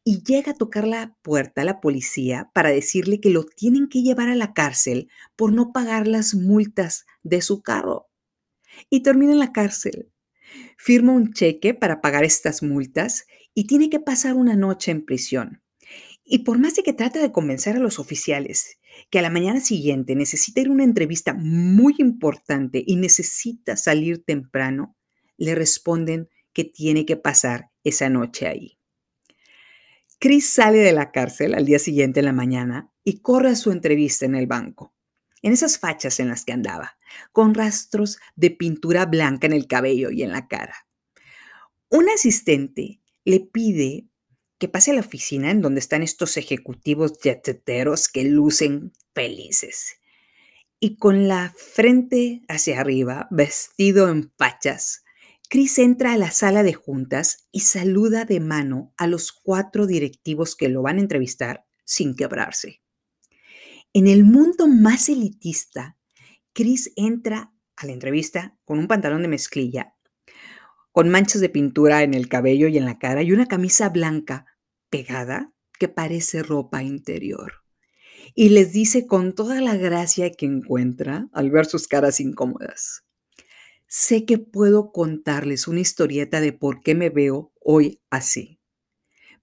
Y 0.02 0.22
llega 0.22 0.52
a 0.52 0.54
tocar 0.54 0.86
la 0.86 1.14
puerta 1.20 1.60
a 1.60 1.64
la 1.66 1.80
policía 1.80 2.50
para 2.54 2.70
decirle 2.70 3.20
que 3.20 3.28
lo 3.28 3.44
tienen 3.44 3.88
que 3.88 4.02
llevar 4.02 4.30
a 4.30 4.34
la 4.34 4.54
cárcel 4.54 5.10
por 5.36 5.52
no 5.52 5.72
pagar 5.72 6.06
las 6.06 6.34
multas 6.34 7.04
de 7.22 7.42
su 7.42 7.60
carro. 7.60 8.08
Y 8.88 9.02
termina 9.02 9.32
en 9.32 9.38
la 9.38 9.52
cárcel. 9.52 10.10
Firma 10.82 11.12
un 11.12 11.34
cheque 11.34 11.74
para 11.74 12.00
pagar 12.00 12.24
estas 12.24 12.62
multas 12.62 13.26
y 13.52 13.66
tiene 13.66 13.90
que 13.90 14.00
pasar 14.00 14.34
una 14.34 14.56
noche 14.56 14.90
en 14.90 15.04
prisión. 15.04 15.62
Y 16.24 16.38
por 16.38 16.58
más 16.58 16.74
de 16.74 16.82
que 16.82 16.94
trate 16.94 17.18
de 17.18 17.32
convencer 17.32 17.76
a 17.76 17.80
los 17.80 17.98
oficiales 17.98 18.78
que 19.10 19.18
a 19.18 19.22
la 19.22 19.28
mañana 19.28 19.60
siguiente 19.60 20.16
necesita 20.16 20.62
ir 20.62 20.68
a 20.68 20.72
una 20.72 20.84
entrevista 20.84 21.34
muy 21.34 21.96
importante 21.98 22.82
y 22.86 22.96
necesita 22.96 23.76
salir 23.76 24.24
temprano, 24.24 24.96
le 25.36 25.54
responden 25.54 26.30
que 26.54 26.64
tiene 26.64 27.04
que 27.04 27.18
pasar 27.18 27.68
esa 27.84 28.08
noche 28.08 28.46
ahí. 28.46 28.78
Chris 30.18 30.48
sale 30.48 30.78
de 30.78 30.94
la 30.94 31.12
cárcel 31.12 31.56
al 31.56 31.66
día 31.66 31.78
siguiente 31.78 32.20
en 32.20 32.26
la 32.26 32.32
mañana 32.32 32.90
y 33.04 33.20
corre 33.20 33.50
a 33.50 33.54
su 33.54 33.70
entrevista 33.70 34.24
en 34.24 34.34
el 34.34 34.46
banco, 34.46 34.94
en 35.42 35.52
esas 35.52 35.78
fachas 35.78 36.20
en 36.20 36.28
las 36.28 36.44
que 36.44 36.52
andaba, 36.52 36.98
con 37.32 37.54
rastros 37.54 38.18
de 38.36 38.50
pintura 38.50 39.06
blanca 39.06 39.46
en 39.46 39.52
el 39.52 39.66
cabello 39.66 40.10
y 40.10 40.22
en 40.22 40.32
la 40.32 40.48
cara. 40.48 40.86
Un 41.88 42.08
asistente 42.08 43.00
le 43.24 43.40
pide 43.40 44.06
que 44.58 44.68
pase 44.68 44.90
a 44.90 44.94
la 44.94 45.00
oficina 45.00 45.50
en 45.50 45.62
donde 45.62 45.80
están 45.80 46.02
estos 46.02 46.36
ejecutivos 46.36 47.18
jeteteros 47.20 48.08
que 48.08 48.24
lucen 48.24 48.92
felices. 49.14 49.96
Y 50.78 50.96
con 50.96 51.28
la 51.28 51.54
frente 51.56 52.42
hacia 52.46 52.80
arriba, 52.80 53.26
vestido 53.30 54.08
en 54.08 54.32
fachas, 54.36 55.02
Chris 55.48 55.78
entra 55.78 56.12
a 56.12 56.16
la 56.16 56.30
sala 56.30 56.62
de 56.62 56.74
juntas 56.74 57.48
y 57.50 57.60
saluda 57.60 58.24
de 58.24 58.38
mano 58.38 58.94
a 58.96 59.06
los 59.06 59.32
cuatro 59.32 59.86
directivos 59.86 60.54
que 60.54 60.68
lo 60.68 60.82
van 60.82 60.98
a 60.98 61.00
entrevistar 61.00 61.66
sin 61.84 62.14
quebrarse. 62.14 62.82
En 63.92 64.06
el 64.06 64.22
mundo 64.22 64.68
más 64.68 65.08
elitista, 65.08 65.96
Chris 66.52 66.92
entra 66.94 67.52
a 67.74 67.86
la 67.86 67.92
entrevista 67.92 68.56
con 68.64 68.78
un 68.78 68.86
pantalón 68.86 69.22
de 69.22 69.28
mezclilla, 69.28 69.96
con 70.92 71.08
manchas 71.08 71.40
de 71.40 71.48
pintura 71.48 72.04
en 72.04 72.14
el 72.14 72.28
cabello 72.28 72.68
y 72.68 72.78
en 72.78 72.84
la 72.84 73.00
cara 73.00 73.24
y 73.24 73.32
una 73.32 73.46
camisa 73.46 73.88
blanca 73.88 74.46
pegada 74.90 75.52
que 75.80 75.88
parece 75.88 76.44
ropa 76.44 76.84
interior. 76.84 77.64
Y 78.36 78.50
les 78.50 78.72
dice 78.72 79.08
con 79.08 79.34
toda 79.34 79.60
la 79.60 79.76
gracia 79.76 80.30
que 80.30 80.46
encuentra 80.46 81.28
al 81.32 81.50
ver 81.50 81.66
sus 81.66 81.88
caras 81.88 82.20
incómodas. 82.20 83.04
Sé 83.88 84.24
que 84.24 84.38
puedo 84.38 84.92
contarles 84.92 85.66
una 85.66 85.80
historieta 85.80 86.40
de 86.40 86.52
por 86.52 86.80
qué 86.80 86.94
me 86.94 87.10
veo 87.10 87.52
hoy 87.58 88.00
así, 88.08 88.60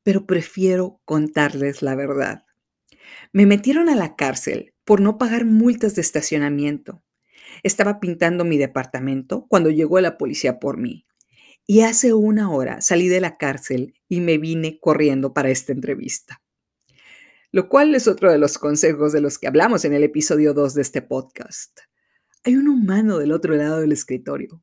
pero 0.04 0.26
prefiero 0.26 1.02
contarles 1.04 1.82
la 1.82 1.96
verdad. 1.96 2.47
Me 3.34 3.46
metieron 3.46 3.90
a 3.90 3.96
la 3.96 4.16
cárcel 4.16 4.74
por 4.84 5.02
no 5.02 5.18
pagar 5.18 5.46
multas 5.46 5.96
de 5.96 6.02
estacionamiento. 6.02 7.04
Estaba 7.64 8.00
pintando 8.00 8.46
mi 8.46 8.58
departamento 8.58 9.46
cuando 9.50 9.70
llegó 9.70 10.00
la 10.00 10.18
policía 10.18 10.60
por 10.60 10.78
mí. 10.78 11.06
Y 11.66 11.82
hace 11.82 12.14
una 12.14 12.50
hora 12.52 12.82
salí 12.82 13.10
de 13.10 13.20
la 13.20 13.38
cárcel 13.38 13.94
y 14.08 14.22
me 14.22 14.38
vine 14.38 14.80
corriendo 14.80 15.34
para 15.34 15.50
esta 15.50 15.74
entrevista. 15.74 16.42
Lo 17.52 17.70
cual 17.70 17.96
es 17.96 18.08
otro 18.08 18.32
de 18.32 18.38
los 18.38 18.58
consejos 18.58 19.12
de 19.14 19.22
los 19.22 19.38
que 19.38 19.48
hablamos 19.48 19.84
en 19.86 19.94
el 19.94 20.04
episodio 20.04 20.54
2 20.54 20.74
de 20.74 20.82
este 20.82 21.02
podcast. 21.02 21.80
Hay 22.44 22.56
un 22.56 22.68
humano 22.68 23.18
del 23.18 23.32
otro 23.32 23.56
lado 23.56 23.82
del 23.82 23.92
escritorio. 23.92 24.62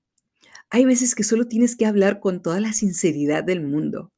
Hay 0.71 0.85
veces 0.85 1.15
que 1.15 1.25
solo 1.25 1.47
tienes 1.47 1.77
que 1.77 1.87
hablar 1.87 2.21
con 2.21 2.43
toda 2.43 2.61
la 2.61 2.73
sinceridad 2.73 3.45
del 3.45 3.63
mundo. 3.63 4.13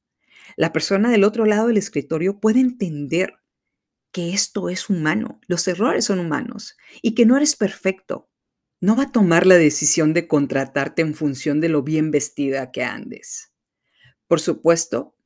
La 0.56 0.73
persona 0.73 1.11
del 1.11 1.25
otro 1.25 1.45
lado 1.45 1.66
del 1.66 1.76
escritorio 1.76 2.38
puede 2.38 2.61
entender 2.61 3.35
que 4.16 4.32
esto 4.32 4.70
es 4.70 4.88
humano, 4.88 5.42
los 5.46 5.68
errores 5.68 6.06
son 6.06 6.20
humanos 6.20 6.78
y 7.02 7.14
que 7.14 7.26
no 7.26 7.37
eres 7.37 7.54
perfecto, 7.54 8.30
no 8.80 8.96
va 8.96 9.02
a 9.02 9.12
tomar 9.12 9.46
la 9.46 9.56
decisión 9.56 10.14
de 10.14 10.26
contratarte 10.26 11.02
en 11.02 11.14
función 11.14 11.61
de 11.61 11.68
lo 11.68 11.82
bien 11.82 12.11
vestida 12.11 12.73
que 12.73 12.82
andes. 12.82 13.52
Por 14.26 14.40
supuesto, 14.40 15.18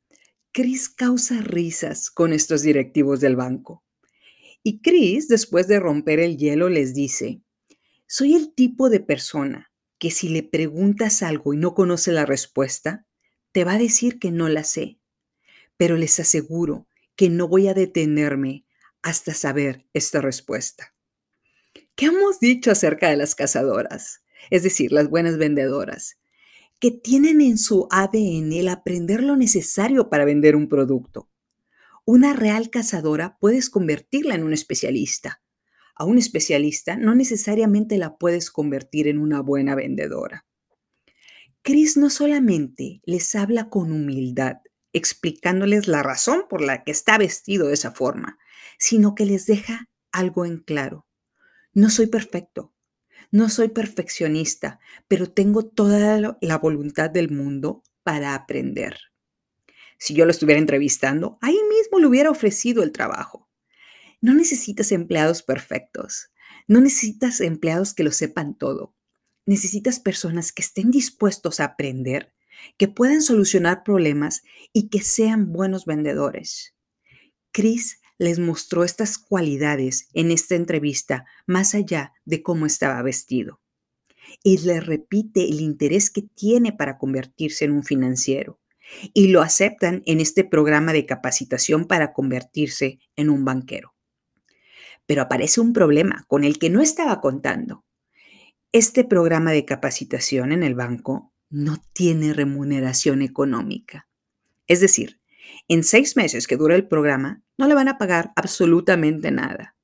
Chris 0.51 0.89
causa 0.89 1.41
risas 1.41 2.11
con 2.11 2.33
estos 2.33 2.63
directivos 2.63 3.21
del 3.21 3.37
banco. 3.37 3.85
Y 4.65 4.81
Chris, 4.81 5.29
después 5.29 5.69
de 5.69 5.79
romper 5.79 6.19
el 6.19 6.37
hielo, 6.37 6.69
les 6.69 6.93
dice, 6.93 7.43
soy 8.09 8.35
el 8.35 8.53
tipo 8.53 8.91
de 8.91 8.99
persona 8.99 9.71
que 9.99 10.11
si 10.11 10.31
le 10.31 10.43
preguntas 10.43 11.23
algo 11.23 11.55
y 11.55 11.59
no 11.59 11.77
conoce 11.77 12.11
la 12.11 12.27
respuesta, 12.27 13.07
te 13.53 13.63
va 13.63 13.75
a 13.75 13.79
decir 13.79 14.19
que 14.19 14.33
no 14.33 14.49
la 14.49 14.65
sé. 14.65 14.99
Pero 15.77 15.97
les 15.97 16.19
aseguro 16.19 16.89
que 17.15 17.29
no 17.29 17.47
voy 17.47 17.69
a 17.69 17.75
detenerme 17.75 18.65
hasta 19.03 19.35
saber 19.35 19.87
esta 19.93 20.21
respuesta. 20.21 20.95
¿Qué 21.95 22.07
hemos 22.07 22.41
dicho 22.41 22.71
acerca 22.71 23.11
de 23.11 23.17
las 23.17 23.35
cazadoras? 23.35 24.23
Es 24.51 24.63
decir, 24.63 24.93
las 24.93 25.11
buenas 25.11 25.39
vendedoras, 25.39 26.19
que 26.81 26.91
tienen 26.91 27.41
en 27.43 27.59
su 27.59 27.87
ADN 27.91 28.53
el 28.53 28.69
aprender 28.69 29.23
lo 29.23 29.37
necesario 29.37 30.09
para 30.09 30.25
vender 30.25 30.57
un 30.57 30.69
producto. 30.69 31.29
Una 32.07 32.33
real 32.33 32.71
cazadora 32.71 33.37
puedes 33.39 33.69
convertirla 33.69 34.35
en 34.35 34.45
un 34.45 34.55
especialista. 34.55 35.43
A 35.95 36.05
un 36.05 36.17
especialista 36.17 36.97
no 36.97 37.15
necesariamente 37.15 37.99
la 37.99 38.17
puedes 38.17 38.51
convertir 38.51 39.07
en 39.07 39.19
una 39.19 39.43
buena 39.43 39.75
vendedora. 39.75 40.47
Chris 41.63 41.99
no 41.99 42.09
solamente 42.09 43.03
les 43.05 43.35
habla 43.35 43.69
con 43.69 43.93
humildad, 43.93 44.57
explicándoles 44.93 45.89
la 45.89 46.03
razón 46.03 46.47
por 46.49 46.61
la 46.61 46.85
que 46.85 46.91
está 46.91 47.19
vestido 47.19 47.69
de 47.69 47.75
esa 47.75 47.93
forma, 47.93 48.39
sino 48.79 49.15
que 49.15 49.25
les 49.25 49.47
deja 49.47 49.89
algo 50.13 50.45
en 50.45 50.59
claro. 50.59 51.07
No 51.73 51.91
soy 51.91 52.07
perfecto, 52.07 52.75
no 53.31 53.49
soy 53.49 53.69
perfeccionista, 53.69 54.81
pero 55.07 55.31
tengo 55.31 55.65
toda 55.65 56.37
la 56.41 56.59
voluntad 56.59 57.11
del 57.11 57.31
mundo 57.31 57.85
para 58.03 58.35
aprender. 58.35 58.99
Si 59.99 60.15
yo 60.15 60.25
lo 60.25 60.31
estuviera 60.31 60.59
entrevistando, 60.59 61.39
ahí 61.41 61.59
mismo 61.69 62.01
le 62.01 62.07
hubiera 62.07 62.31
ofrecido 62.31 62.83
el 62.83 62.91
trabajo. 62.91 63.49
No 64.21 64.35
necesitas 64.35 64.93
empleados 64.93 65.43
perfectos, 65.43 66.31
no 66.67 66.81
necesitas 66.81 67.41
empleados 67.41 67.95
que 67.95 68.03
lo 68.03 68.11
sepan 68.11 68.57
todo. 68.57 68.95
Necesitas 69.47 70.01
personas 70.01 70.53
que 70.53 70.63
estén 70.63 70.91
dispuestos 70.91 71.61
a 71.61 71.65
aprender, 71.65 72.35
que 72.77 72.89
puedan 72.89 73.23
solucionar 73.23 73.83
problemas 73.83 74.43
y 74.73 74.89
que 74.89 75.01
sean 75.03 75.53
buenos 75.53 75.85
vendedores. 75.85 76.75
Chris 77.53 78.01
les 78.21 78.39
mostró 78.39 78.85
estas 78.85 79.17
cualidades 79.17 80.09
en 80.13 80.31
esta 80.31 80.55
entrevista 80.55 81.25
más 81.47 81.75
allá 81.75 82.13
de 82.27 82.43
cómo 82.43 82.67
estaba 82.67 83.01
vestido. 83.03 83.61
Y 84.43 84.59
le 84.59 84.81
repite 84.81 85.43
el 85.45 85.61
interés 85.61 86.11
que 86.11 86.21
tiene 86.23 86.73
para 86.73 86.99
convertirse 86.99 87.65
en 87.65 87.73
un 87.73 87.83
financiero. 87.83 88.61
Y 89.15 89.29
lo 89.29 89.41
aceptan 89.41 90.03
en 90.05 90.21
este 90.21 90.45
programa 90.45 90.93
de 90.93 91.07
capacitación 91.07 91.87
para 91.87 92.13
convertirse 92.13 92.99
en 93.17 93.31
un 93.31 93.47
banquero. 93.47 93.95
Pero 95.07 95.23
aparece 95.23 95.63
un 95.63 95.73
problema 95.73 96.27
con 96.29 96.45
el 96.45 96.59
que 96.59 96.69
no 96.69 96.83
estaba 96.83 97.23
contando. 97.23 97.87
Este 98.71 99.03
programa 99.03 99.51
de 99.51 99.65
capacitación 99.65 100.53
en 100.53 100.63
el 100.63 100.75
banco 100.75 101.33
no 101.51 101.83
tiene 101.93 102.33
remuneración 102.33 103.23
económica. 103.23 104.09
Es 104.67 104.81
decir, 104.81 105.21
en 105.69 105.85
seis 105.85 106.17
meses 106.17 106.47
que 106.47 106.57
dura 106.57 106.77
el 106.77 106.87
programa, 106.87 107.43
no 107.59 107.69
le 107.69 107.75
van 107.75 107.89
a 107.89 107.99
pagar 107.99 108.33
absolutamente 108.37 109.31
nada. 109.31 109.77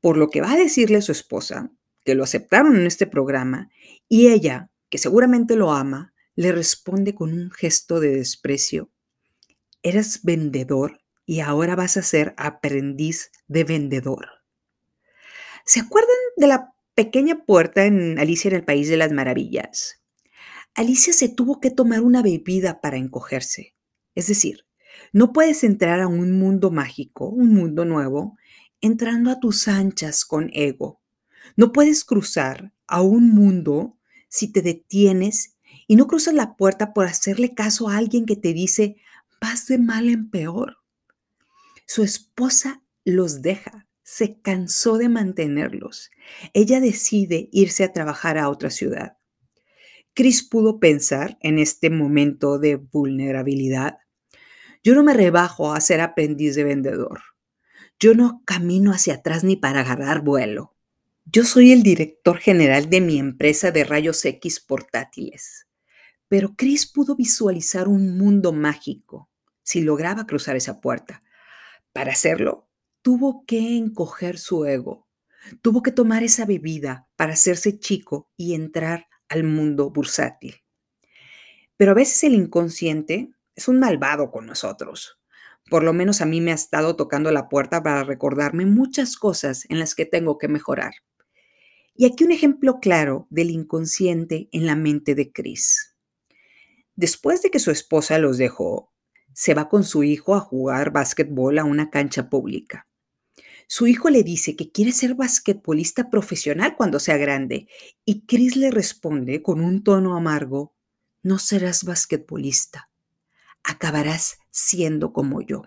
Por 0.00 0.16
lo 0.16 0.28
que 0.28 0.40
va 0.40 0.52
a 0.52 0.56
decirle 0.56 0.98
a 0.98 1.02
su 1.02 1.12
esposa, 1.12 1.70
que 2.04 2.14
lo 2.14 2.24
aceptaron 2.24 2.76
en 2.76 2.86
este 2.86 3.06
programa, 3.06 3.70
y 4.08 4.28
ella, 4.28 4.70
que 4.88 4.98
seguramente 4.98 5.56
lo 5.56 5.72
ama, 5.72 6.12
le 6.34 6.52
responde 6.52 7.14
con 7.14 7.32
un 7.32 7.50
gesto 7.50 8.00
de 8.00 8.16
desprecio. 8.16 8.90
Eres 9.82 10.22
vendedor 10.24 11.00
y 11.26 11.40
ahora 11.40 11.76
vas 11.76 11.96
a 11.96 12.02
ser 12.02 12.34
aprendiz 12.36 13.30
de 13.46 13.64
vendedor. 13.64 14.26
¿Se 15.64 15.80
acuerdan 15.80 16.16
de 16.36 16.46
la 16.48 16.74
pequeña 16.94 17.44
puerta 17.44 17.84
en 17.84 18.18
Alicia 18.18 18.48
en 18.48 18.56
el 18.56 18.64
País 18.64 18.88
de 18.88 18.96
las 18.96 19.12
Maravillas? 19.12 19.99
Alicia 20.74 21.12
se 21.12 21.28
tuvo 21.28 21.60
que 21.60 21.70
tomar 21.70 22.02
una 22.02 22.22
bebida 22.22 22.80
para 22.80 22.96
encogerse. 22.96 23.74
Es 24.14 24.28
decir, 24.28 24.66
no 25.12 25.32
puedes 25.32 25.64
entrar 25.64 26.00
a 26.00 26.08
un 26.08 26.38
mundo 26.38 26.70
mágico, 26.70 27.28
un 27.28 27.54
mundo 27.54 27.84
nuevo, 27.84 28.36
entrando 28.80 29.30
a 29.30 29.40
tus 29.40 29.68
anchas 29.68 30.24
con 30.24 30.50
ego. 30.52 31.00
No 31.56 31.72
puedes 31.72 32.04
cruzar 32.04 32.72
a 32.86 33.02
un 33.02 33.30
mundo 33.30 33.98
si 34.28 34.52
te 34.52 34.62
detienes 34.62 35.56
y 35.86 35.96
no 35.96 36.06
cruzas 36.06 36.34
la 36.34 36.56
puerta 36.56 36.92
por 36.92 37.06
hacerle 37.06 37.54
caso 37.54 37.88
a 37.88 37.96
alguien 37.96 38.26
que 38.26 38.36
te 38.36 38.52
dice, 38.52 38.96
vas 39.40 39.66
de 39.66 39.78
mal 39.78 40.08
en 40.08 40.30
peor. 40.30 40.78
Su 41.86 42.02
esposa 42.02 42.82
los 43.04 43.42
deja, 43.42 43.88
se 44.02 44.40
cansó 44.40 44.98
de 44.98 45.08
mantenerlos. 45.08 46.10
Ella 46.52 46.80
decide 46.80 47.48
irse 47.52 47.82
a 47.82 47.92
trabajar 47.92 48.38
a 48.38 48.48
otra 48.48 48.70
ciudad. 48.70 49.16
Chris 50.20 50.42
pudo 50.42 50.80
pensar 50.80 51.38
en 51.40 51.58
este 51.58 51.88
momento 51.88 52.58
de 52.58 52.76
vulnerabilidad 52.76 54.00
yo 54.82 54.94
no 54.94 55.02
me 55.02 55.14
rebajo 55.14 55.72
a 55.72 55.80
ser 55.80 56.02
aprendiz 56.02 56.54
de 56.54 56.64
vendedor. 56.64 57.22
Yo 57.98 58.14
no 58.14 58.42
camino 58.44 58.92
hacia 58.92 59.14
atrás 59.14 59.44
ni 59.44 59.56
para 59.56 59.80
agarrar 59.80 60.20
vuelo. 60.22 60.76
Yo 61.24 61.44
soy 61.44 61.72
el 61.72 61.82
director 61.82 62.36
general 62.36 62.90
de 62.90 63.00
mi 63.00 63.18
empresa 63.18 63.70
de 63.70 63.82
rayos 63.82 64.22
X 64.22 64.60
portátiles. 64.60 65.66
Pero 66.28 66.54
Chris 66.54 66.86
pudo 66.86 67.16
visualizar 67.16 67.88
un 67.88 68.18
mundo 68.18 68.52
mágico 68.52 69.30
si 69.62 69.80
lograba 69.80 70.26
cruzar 70.26 70.54
esa 70.54 70.82
puerta. 70.82 71.22
Para 71.94 72.12
hacerlo, 72.12 72.68
tuvo 73.00 73.46
que 73.46 73.78
encoger 73.78 74.38
su 74.38 74.66
ego. 74.66 75.08
Tuvo 75.62 75.82
que 75.82 75.92
tomar 75.92 76.22
esa 76.22 76.44
bebida 76.44 77.08
para 77.16 77.32
hacerse 77.32 77.78
chico 77.78 78.30
y 78.36 78.52
entrar 78.52 79.08
al 79.30 79.44
mundo 79.44 79.88
bursátil. 79.88 80.56
Pero 81.78 81.92
a 81.92 81.94
veces 81.94 82.22
el 82.24 82.34
inconsciente 82.34 83.30
es 83.56 83.68
un 83.68 83.80
malvado 83.80 84.30
con 84.30 84.44
nosotros. 84.44 85.18
Por 85.70 85.82
lo 85.82 85.94
menos 85.94 86.20
a 86.20 86.26
mí 86.26 86.42
me 86.42 86.50
ha 86.50 86.54
estado 86.54 86.96
tocando 86.96 87.30
la 87.30 87.48
puerta 87.48 87.82
para 87.82 88.04
recordarme 88.04 88.66
muchas 88.66 89.16
cosas 89.16 89.64
en 89.70 89.78
las 89.78 89.94
que 89.94 90.04
tengo 90.04 90.36
que 90.36 90.48
mejorar. 90.48 90.92
Y 91.94 92.06
aquí 92.06 92.24
un 92.24 92.32
ejemplo 92.32 92.80
claro 92.80 93.26
del 93.30 93.50
inconsciente 93.50 94.48
en 94.52 94.66
la 94.66 94.76
mente 94.76 95.14
de 95.14 95.32
Chris. 95.32 95.96
Después 96.96 97.40
de 97.42 97.50
que 97.50 97.60
su 97.60 97.70
esposa 97.70 98.18
los 98.18 98.36
dejó, 98.36 98.92
se 99.32 99.54
va 99.54 99.68
con 99.68 99.84
su 99.84 100.02
hijo 100.02 100.34
a 100.34 100.40
jugar 100.40 100.90
básquetbol 100.90 101.58
a 101.58 101.64
una 101.64 101.88
cancha 101.88 102.28
pública. 102.28 102.89
Su 103.72 103.86
hijo 103.86 104.10
le 104.10 104.24
dice 104.24 104.56
que 104.56 104.72
quiere 104.72 104.90
ser 104.90 105.14
basquetbolista 105.14 106.10
profesional 106.10 106.74
cuando 106.76 106.98
sea 106.98 107.16
grande 107.16 107.68
y 108.04 108.26
Chris 108.26 108.56
le 108.56 108.72
responde 108.72 109.42
con 109.42 109.60
un 109.60 109.84
tono 109.84 110.16
amargo, 110.16 110.74
no 111.22 111.38
serás 111.38 111.84
basquetbolista, 111.84 112.90
acabarás 113.62 114.38
siendo 114.50 115.12
como 115.12 115.40
yo. 115.40 115.62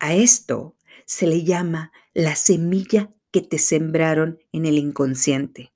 A 0.00 0.16
esto 0.16 0.76
se 1.06 1.28
le 1.28 1.44
llama 1.44 1.92
la 2.14 2.34
semilla 2.34 3.14
que 3.30 3.42
te 3.42 3.60
sembraron 3.60 4.40
en 4.50 4.66
el 4.66 4.76
inconsciente. 4.76 5.72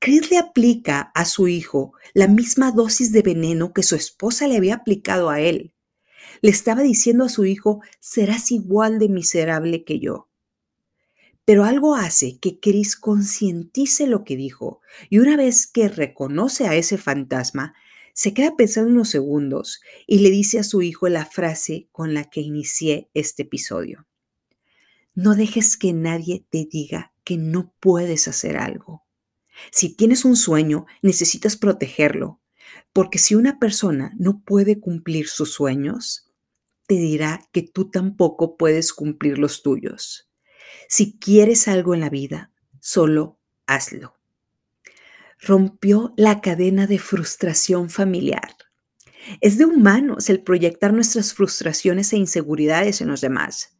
Chris 0.00 0.32
le 0.32 0.38
aplica 0.38 1.12
a 1.14 1.24
su 1.24 1.46
hijo 1.46 1.92
la 2.12 2.26
misma 2.26 2.72
dosis 2.72 3.12
de 3.12 3.22
veneno 3.22 3.72
que 3.72 3.84
su 3.84 3.94
esposa 3.94 4.48
le 4.48 4.56
había 4.56 4.74
aplicado 4.74 5.30
a 5.30 5.38
él. 5.38 5.75
Le 6.42 6.50
estaba 6.50 6.82
diciendo 6.82 7.24
a 7.24 7.28
su 7.28 7.44
hijo, 7.44 7.80
serás 8.00 8.50
igual 8.52 8.98
de 8.98 9.08
miserable 9.08 9.84
que 9.84 9.98
yo. 10.00 10.28
Pero 11.44 11.64
algo 11.64 11.94
hace 11.94 12.38
que 12.38 12.58
Chris 12.58 12.96
concientice 12.96 14.06
lo 14.06 14.24
que 14.24 14.36
dijo 14.36 14.80
y 15.08 15.18
una 15.18 15.36
vez 15.36 15.66
que 15.66 15.88
reconoce 15.88 16.66
a 16.66 16.74
ese 16.74 16.98
fantasma, 16.98 17.74
se 18.12 18.34
queda 18.34 18.56
pensando 18.56 18.90
unos 18.90 19.10
segundos 19.10 19.80
y 20.06 20.20
le 20.20 20.30
dice 20.30 20.58
a 20.58 20.64
su 20.64 20.82
hijo 20.82 21.08
la 21.08 21.24
frase 21.26 21.88
con 21.92 22.14
la 22.14 22.24
que 22.24 22.40
inicié 22.40 23.10
este 23.14 23.42
episodio. 23.42 24.06
No 25.14 25.34
dejes 25.34 25.76
que 25.76 25.92
nadie 25.92 26.44
te 26.50 26.66
diga 26.70 27.12
que 27.24 27.36
no 27.36 27.72
puedes 27.78 28.26
hacer 28.26 28.56
algo. 28.56 29.04
Si 29.70 29.90
tienes 29.94 30.24
un 30.24 30.36
sueño, 30.36 30.86
necesitas 31.02 31.56
protegerlo, 31.56 32.40
porque 32.92 33.18
si 33.18 33.34
una 33.34 33.58
persona 33.58 34.12
no 34.18 34.42
puede 34.44 34.80
cumplir 34.80 35.28
sus 35.28 35.52
sueños, 35.52 36.25
te 36.86 36.94
dirá 36.94 37.40
que 37.52 37.62
tú 37.62 37.90
tampoco 37.90 38.56
puedes 38.56 38.92
cumplir 38.92 39.38
los 39.38 39.62
tuyos. 39.62 40.30
Si 40.88 41.18
quieres 41.18 41.68
algo 41.68 41.94
en 41.94 42.00
la 42.00 42.10
vida, 42.10 42.52
solo 42.80 43.38
hazlo 43.66 44.16
rompió 45.40 46.14
la 46.16 46.40
cadena 46.40 46.86
de 46.86 46.98
frustración 46.98 47.90
familiar. 47.90 48.56
Es 49.40 49.58
de 49.58 49.64
humanos 49.64 50.30
el 50.30 50.42
proyectar 50.42 50.92
nuestras 50.92 51.34
frustraciones 51.34 52.12
e 52.12 52.16
inseguridades 52.16 53.00
en 53.00 53.08
los 53.08 53.20
demás. 53.20 53.76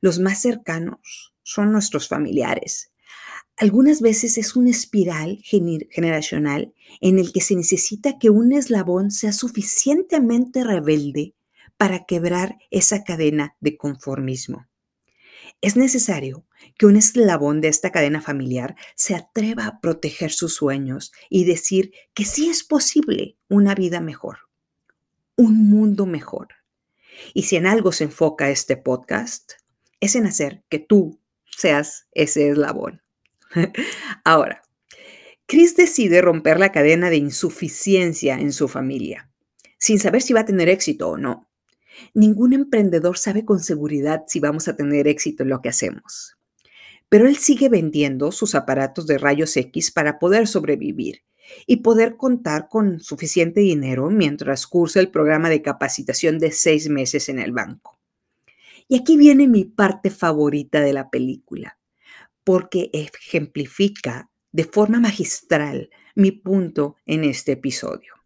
Los 0.00 0.18
más 0.18 0.40
cercanos 0.40 1.34
son 1.42 1.72
nuestros 1.72 2.08
familiares. 2.08 2.92
Algunas 3.56 4.00
veces 4.00 4.38
es 4.38 4.54
una 4.54 4.70
espiral 4.70 5.40
generacional 5.42 6.72
en 7.00 7.18
el 7.18 7.32
que 7.32 7.40
se 7.40 7.56
necesita 7.56 8.18
que 8.18 8.30
un 8.30 8.52
eslabón 8.52 9.10
sea 9.10 9.32
suficientemente 9.32 10.62
rebelde 10.62 11.34
para 11.78 12.04
quebrar 12.04 12.58
esa 12.70 13.04
cadena 13.04 13.56
de 13.60 13.78
conformismo. 13.78 14.66
Es 15.60 15.76
necesario 15.76 16.44
que 16.76 16.86
un 16.86 16.96
eslabón 16.96 17.60
de 17.60 17.68
esta 17.68 17.90
cadena 17.90 18.20
familiar 18.20 18.76
se 18.94 19.14
atreva 19.14 19.66
a 19.66 19.80
proteger 19.80 20.30
sus 20.30 20.54
sueños 20.54 21.12
y 21.30 21.44
decir 21.44 21.92
que 22.14 22.24
sí 22.24 22.48
es 22.48 22.62
posible 22.62 23.36
una 23.48 23.74
vida 23.74 24.00
mejor, 24.00 24.38
un 25.36 25.70
mundo 25.70 26.06
mejor. 26.06 26.48
Y 27.34 27.44
si 27.44 27.56
en 27.56 27.66
algo 27.66 27.92
se 27.92 28.04
enfoca 28.04 28.50
este 28.50 28.76
podcast, 28.76 29.54
es 30.00 30.14
en 30.14 30.26
hacer 30.26 30.62
que 30.68 30.78
tú 30.78 31.20
seas 31.44 32.06
ese 32.12 32.50
eslabón. 32.50 33.02
Ahora, 34.24 34.62
Chris 35.46 35.76
decide 35.76 36.22
romper 36.22 36.60
la 36.60 36.72
cadena 36.72 37.10
de 37.10 37.16
insuficiencia 37.16 38.38
en 38.38 38.52
su 38.52 38.68
familia, 38.68 39.30
sin 39.78 39.98
saber 39.98 40.22
si 40.22 40.34
va 40.34 40.40
a 40.40 40.44
tener 40.44 40.68
éxito 40.68 41.08
o 41.08 41.16
no. 41.16 41.47
Ningún 42.14 42.52
emprendedor 42.52 43.18
sabe 43.18 43.44
con 43.44 43.60
seguridad 43.60 44.24
si 44.26 44.40
vamos 44.40 44.68
a 44.68 44.76
tener 44.76 45.08
éxito 45.08 45.42
en 45.42 45.50
lo 45.50 45.60
que 45.60 45.68
hacemos. 45.68 46.36
Pero 47.08 47.26
él 47.26 47.36
sigue 47.36 47.68
vendiendo 47.68 48.32
sus 48.32 48.54
aparatos 48.54 49.06
de 49.06 49.18
rayos 49.18 49.56
X 49.56 49.90
para 49.90 50.18
poder 50.18 50.46
sobrevivir 50.46 51.22
y 51.66 51.78
poder 51.78 52.16
contar 52.16 52.68
con 52.68 53.00
suficiente 53.00 53.60
dinero 53.60 54.10
mientras 54.10 54.66
cursa 54.66 55.00
el 55.00 55.10
programa 55.10 55.48
de 55.48 55.62
capacitación 55.62 56.38
de 56.38 56.52
seis 56.52 56.88
meses 56.88 57.28
en 57.28 57.38
el 57.38 57.52
banco. 57.52 57.98
Y 58.88 58.96
aquí 58.96 59.16
viene 59.16 59.48
mi 59.48 59.64
parte 59.64 60.10
favorita 60.10 60.80
de 60.80 60.92
la 60.92 61.10
película, 61.10 61.78
porque 62.44 62.90
ejemplifica 62.92 64.30
de 64.52 64.64
forma 64.64 64.98
magistral 64.98 65.90
mi 66.14 66.32
punto 66.32 66.96
en 67.06 67.24
este 67.24 67.52
episodio. 67.52 68.17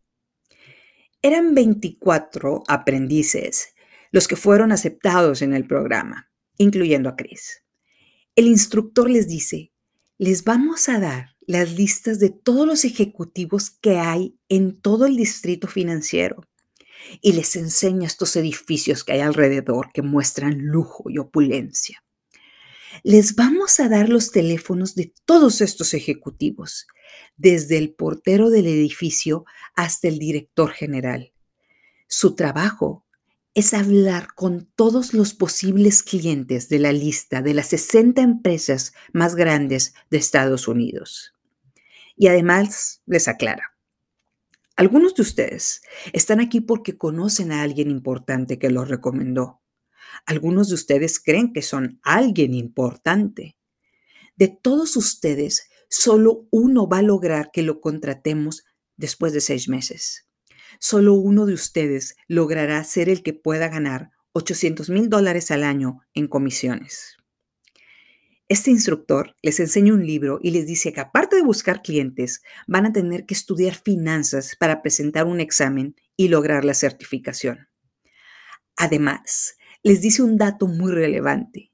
Eran 1.24 1.54
24 1.54 2.64
aprendices 2.66 3.74
los 4.10 4.26
que 4.26 4.34
fueron 4.34 4.72
aceptados 4.72 5.40
en 5.40 5.54
el 5.54 5.68
programa, 5.68 6.32
incluyendo 6.58 7.08
a 7.08 7.14
Chris. 7.14 7.62
El 8.34 8.48
instructor 8.48 9.08
les 9.08 9.28
dice, 9.28 9.72
les 10.18 10.42
vamos 10.42 10.88
a 10.88 10.98
dar 10.98 11.36
las 11.46 11.74
listas 11.74 12.18
de 12.18 12.30
todos 12.30 12.66
los 12.66 12.84
ejecutivos 12.84 13.70
que 13.70 13.98
hay 13.98 14.36
en 14.48 14.80
todo 14.80 15.06
el 15.06 15.16
distrito 15.16 15.68
financiero 15.68 16.42
y 17.20 17.34
les 17.34 17.54
enseña 17.54 18.08
estos 18.08 18.34
edificios 18.34 19.04
que 19.04 19.12
hay 19.12 19.20
alrededor 19.20 19.90
que 19.92 20.02
muestran 20.02 20.58
lujo 20.58 21.08
y 21.08 21.18
opulencia. 21.18 22.02
Les 23.04 23.36
vamos 23.36 23.78
a 23.78 23.88
dar 23.88 24.08
los 24.08 24.32
teléfonos 24.32 24.96
de 24.96 25.14
todos 25.24 25.60
estos 25.60 25.94
ejecutivos 25.94 26.88
desde 27.36 27.78
el 27.78 27.94
portero 27.94 28.50
del 28.50 28.66
edificio 28.66 29.44
hasta 29.74 30.08
el 30.08 30.18
director 30.18 30.70
general. 30.70 31.32
Su 32.08 32.34
trabajo 32.34 33.04
es 33.54 33.74
hablar 33.74 34.28
con 34.34 34.70
todos 34.76 35.12
los 35.12 35.34
posibles 35.34 36.02
clientes 36.02 36.68
de 36.68 36.78
la 36.78 36.92
lista 36.92 37.42
de 37.42 37.54
las 37.54 37.68
60 37.68 38.22
empresas 38.22 38.94
más 39.12 39.34
grandes 39.34 39.94
de 40.10 40.18
Estados 40.18 40.68
Unidos. 40.68 41.34
Y 42.16 42.28
además 42.28 43.02
les 43.06 43.28
aclara, 43.28 43.72
algunos 44.76 45.14
de 45.14 45.22
ustedes 45.22 45.82
están 46.12 46.40
aquí 46.40 46.60
porque 46.60 46.96
conocen 46.96 47.52
a 47.52 47.62
alguien 47.62 47.90
importante 47.90 48.58
que 48.58 48.70
los 48.70 48.88
recomendó. 48.88 49.60
Algunos 50.24 50.68
de 50.68 50.74
ustedes 50.74 51.20
creen 51.20 51.52
que 51.52 51.62
son 51.62 52.00
alguien 52.02 52.54
importante. 52.54 53.56
De 54.36 54.48
todos 54.48 54.96
ustedes, 54.96 55.68
solo 55.92 56.48
uno 56.50 56.88
va 56.88 56.98
a 56.98 57.02
lograr 57.02 57.50
que 57.52 57.62
lo 57.62 57.82
contratemos 57.82 58.64
después 58.96 59.34
de 59.34 59.42
seis 59.42 59.68
meses. 59.68 60.26
Solo 60.80 61.12
uno 61.12 61.44
de 61.44 61.52
ustedes 61.52 62.16
logrará 62.28 62.82
ser 62.82 63.10
el 63.10 63.22
que 63.22 63.34
pueda 63.34 63.68
ganar 63.68 64.10
800 64.32 64.88
mil 64.88 65.10
dólares 65.10 65.50
al 65.50 65.62
año 65.62 66.00
en 66.14 66.28
comisiones. 66.28 67.18
Este 68.48 68.70
instructor 68.70 69.36
les 69.42 69.60
enseña 69.60 69.92
un 69.92 70.06
libro 70.06 70.38
y 70.42 70.52
les 70.52 70.66
dice 70.66 70.94
que 70.94 71.00
aparte 71.00 71.36
de 71.36 71.42
buscar 71.42 71.82
clientes, 71.82 72.42
van 72.66 72.86
a 72.86 72.92
tener 72.92 73.26
que 73.26 73.34
estudiar 73.34 73.74
finanzas 73.74 74.56
para 74.58 74.80
presentar 74.80 75.26
un 75.26 75.40
examen 75.40 75.94
y 76.16 76.28
lograr 76.28 76.64
la 76.64 76.74
certificación. 76.74 77.68
Además, 78.76 79.56
les 79.82 80.00
dice 80.00 80.22
un 80.22 80.38
dato 80.38 80.68
muy 80.68 80.90
relevante. 80.90 81.70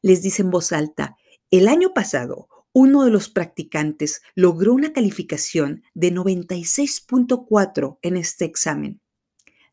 Les 0.00 0.22
dice 0.22 0.42
en 0.42 0.50
voz 0.50 0.70
alta, 0.70 1.16
el 1.50 1.66
año 1.66 1.92
pasado 1.92 2.48
uno 2.80 3.02
de 3.04 3.10
los 3.10 3.28
practicantes 3.28 4.22
logró 4.36 4.72
una 4.72 4.92
calificación 4.92 5.82
de 5.94 6.14
96.4 6.14 7.98
en 8.02 8.16
este 8.16 8.44
examen. 8.44 9.00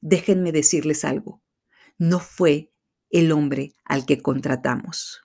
Déjenme 0.02 0.52
decirles 0.52 1.06
algo, 1.06 1.44
no 2.00 2.20
fue 2.20 2.72
el 3.12 3.32
hombre 3.32 3.76
al 3.84 4.08
que 4.08 4.24
contratamos. 4.24 5.22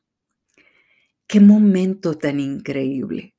Qué 1.26 1.40
momento 1.40 2.18
tan 2.18 2.38
increíble. 2.38 3.34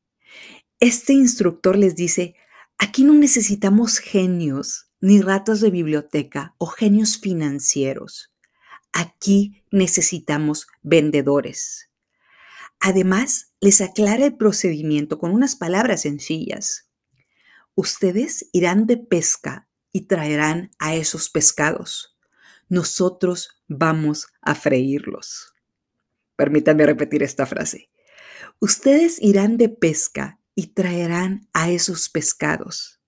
Este 0.79 1.13
instructor 1.13 1.77
les 1.77 1.95
dice, 1.95 2.33
aquí 2.79 3.03
no 3.03 3.13
necesitamos 3.13 3.99
genios, 3.99 4.89
ni 5.01 5.21
ratas 5.21 5.61
de 5.61 5.69
biblioteca 5.69 6.55
o 6.57 6.65
genios 6.65 7.19
financieros. 7.19 8.33
Aquí 8.91 9.63
necesitamos 9.69 10.65
vendedores. 10.81 11.91
Además, 12.79 13.50
les 13.61 13.79
aclara 13.79 14.25
el 14.25 14.35
procedimiento 14.35 15.19
con 15.19 15.31
unas 15.31 15.55
palabras 15.55 16.01
sencillas. 16.01 16.89
Ustedes 17.75 18.49
irán 18.51 18.87
de 18.87 18.97
pesca 18.97 19.69
y 19.91 20.07
traerán 20.07 20.71
a 20.79 20.95
esos 20.95 21.29
pescados. 21.29 22.17
Nosotros 22.69 23.61
vamos 23.67 24.27
a 24.41 24.55
freírlos. 24.55 25.53
Permítanme 26.35 26.87
repetir 26.87 27.21
esta 27.21 27.45
frase. 27.45 27.91
Ustedes 28.59 29.21
irán 29.21 29.57
de 29.57 29.69
pesca 29.69 30.39
y 30.55 30.67
traerán 30.67 31.47
a 31.53 31.69
esos 31.69 32.09
pescados. 32.09 32.99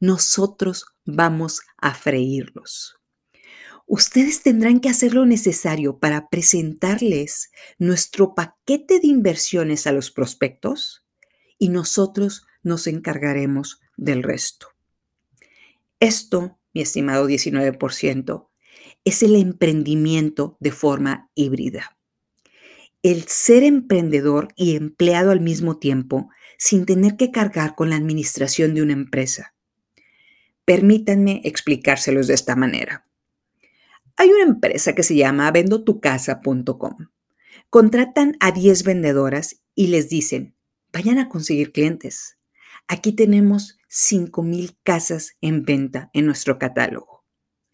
Nosotros 0.00 0.86
vamos 1.04 1.60
a 1.76 1.92
freírlos. 1.92 2.97
Ustedes 3.90 4.42
tendrán 4.42 4.80
que 4.80 4.90
hacer 4.90 5.14
lo 5.14 5.24
necesario 5.24 5.98
para 5.98 6.28
presentarles 6.28 7.50
nuestro 7.78 8.34
paquete 8.34 9.00
de 9.00 9.06
inversiones 9.06 9.86
a 9.86 9.92
los 9.92 10.10
prospectos 10.10 11.06
y 11.58 11.70
nosotros 11.70 12.46
nos 12.62 12.86
encargaremos 12.86 13.80
del 13.96 14.22
resto. 14.22 14.68
Esto, 16.00 16.58
mi 16.74 16.82
estimado 16.82 17.26
19%, 17.26 18.50
es 19.06 19.22
el 19.22 19.34
emprendimiento 19.36 20.58
de 20.60 20.72
forma 20.72 21.30
híbrida. 21.34 21.96
El 23.02 23.22
ser 23.26 23.62
emprendedor 23.62 24.48
y 24.54 24.76
empleado 24.76 25.30
al 25.30 25.40
mismo 25.40 25.78
tiempo 25.78 26.28
sin 26.58 26.84
tener 26.84 27.16
que 27.16 27.30
cargar 27.30 27.74
con 27.74 27.88
la 27.88 27.96
administración 27.96 28.74
de 28.74 28.82
una 28.82 28.92
empresa. 28.92 29.54
Permítanme 30.66 31.40
explicárselos 31.44 32.26
de 32.26 32.34
esta 32.34 32.54
manera. 32.54 33.07
Hay 34.20 34.30
una 34.30 34.42
empresa 34.42 34.96
que 34.96 35.04
se 35.04 35.14
llama 35.14 35.48
vendotucasa.com. 35.52 36.96
Contratan 37.70 38.36
a 38.40 38.50
10 38.50 38.82
vendedoras 38.82 39.62
y 39.76 39.86
les 39.86 40.08
dicen, 40.08 40.56
vayan 40.92 41.20
a 41.20 41.28
conseguir 41.28 41.70
clientes. 41.70 42.36
Aquí 42.88 43.12
tenemos 43.12 43.78
5,000 43.86 44.76
casas 44.82 45.36
en 45.40 45.64
venta 45.64 46.10
en 46.14 46.26
nuestro 46.26 46.58
catálogo. 46.58 47.24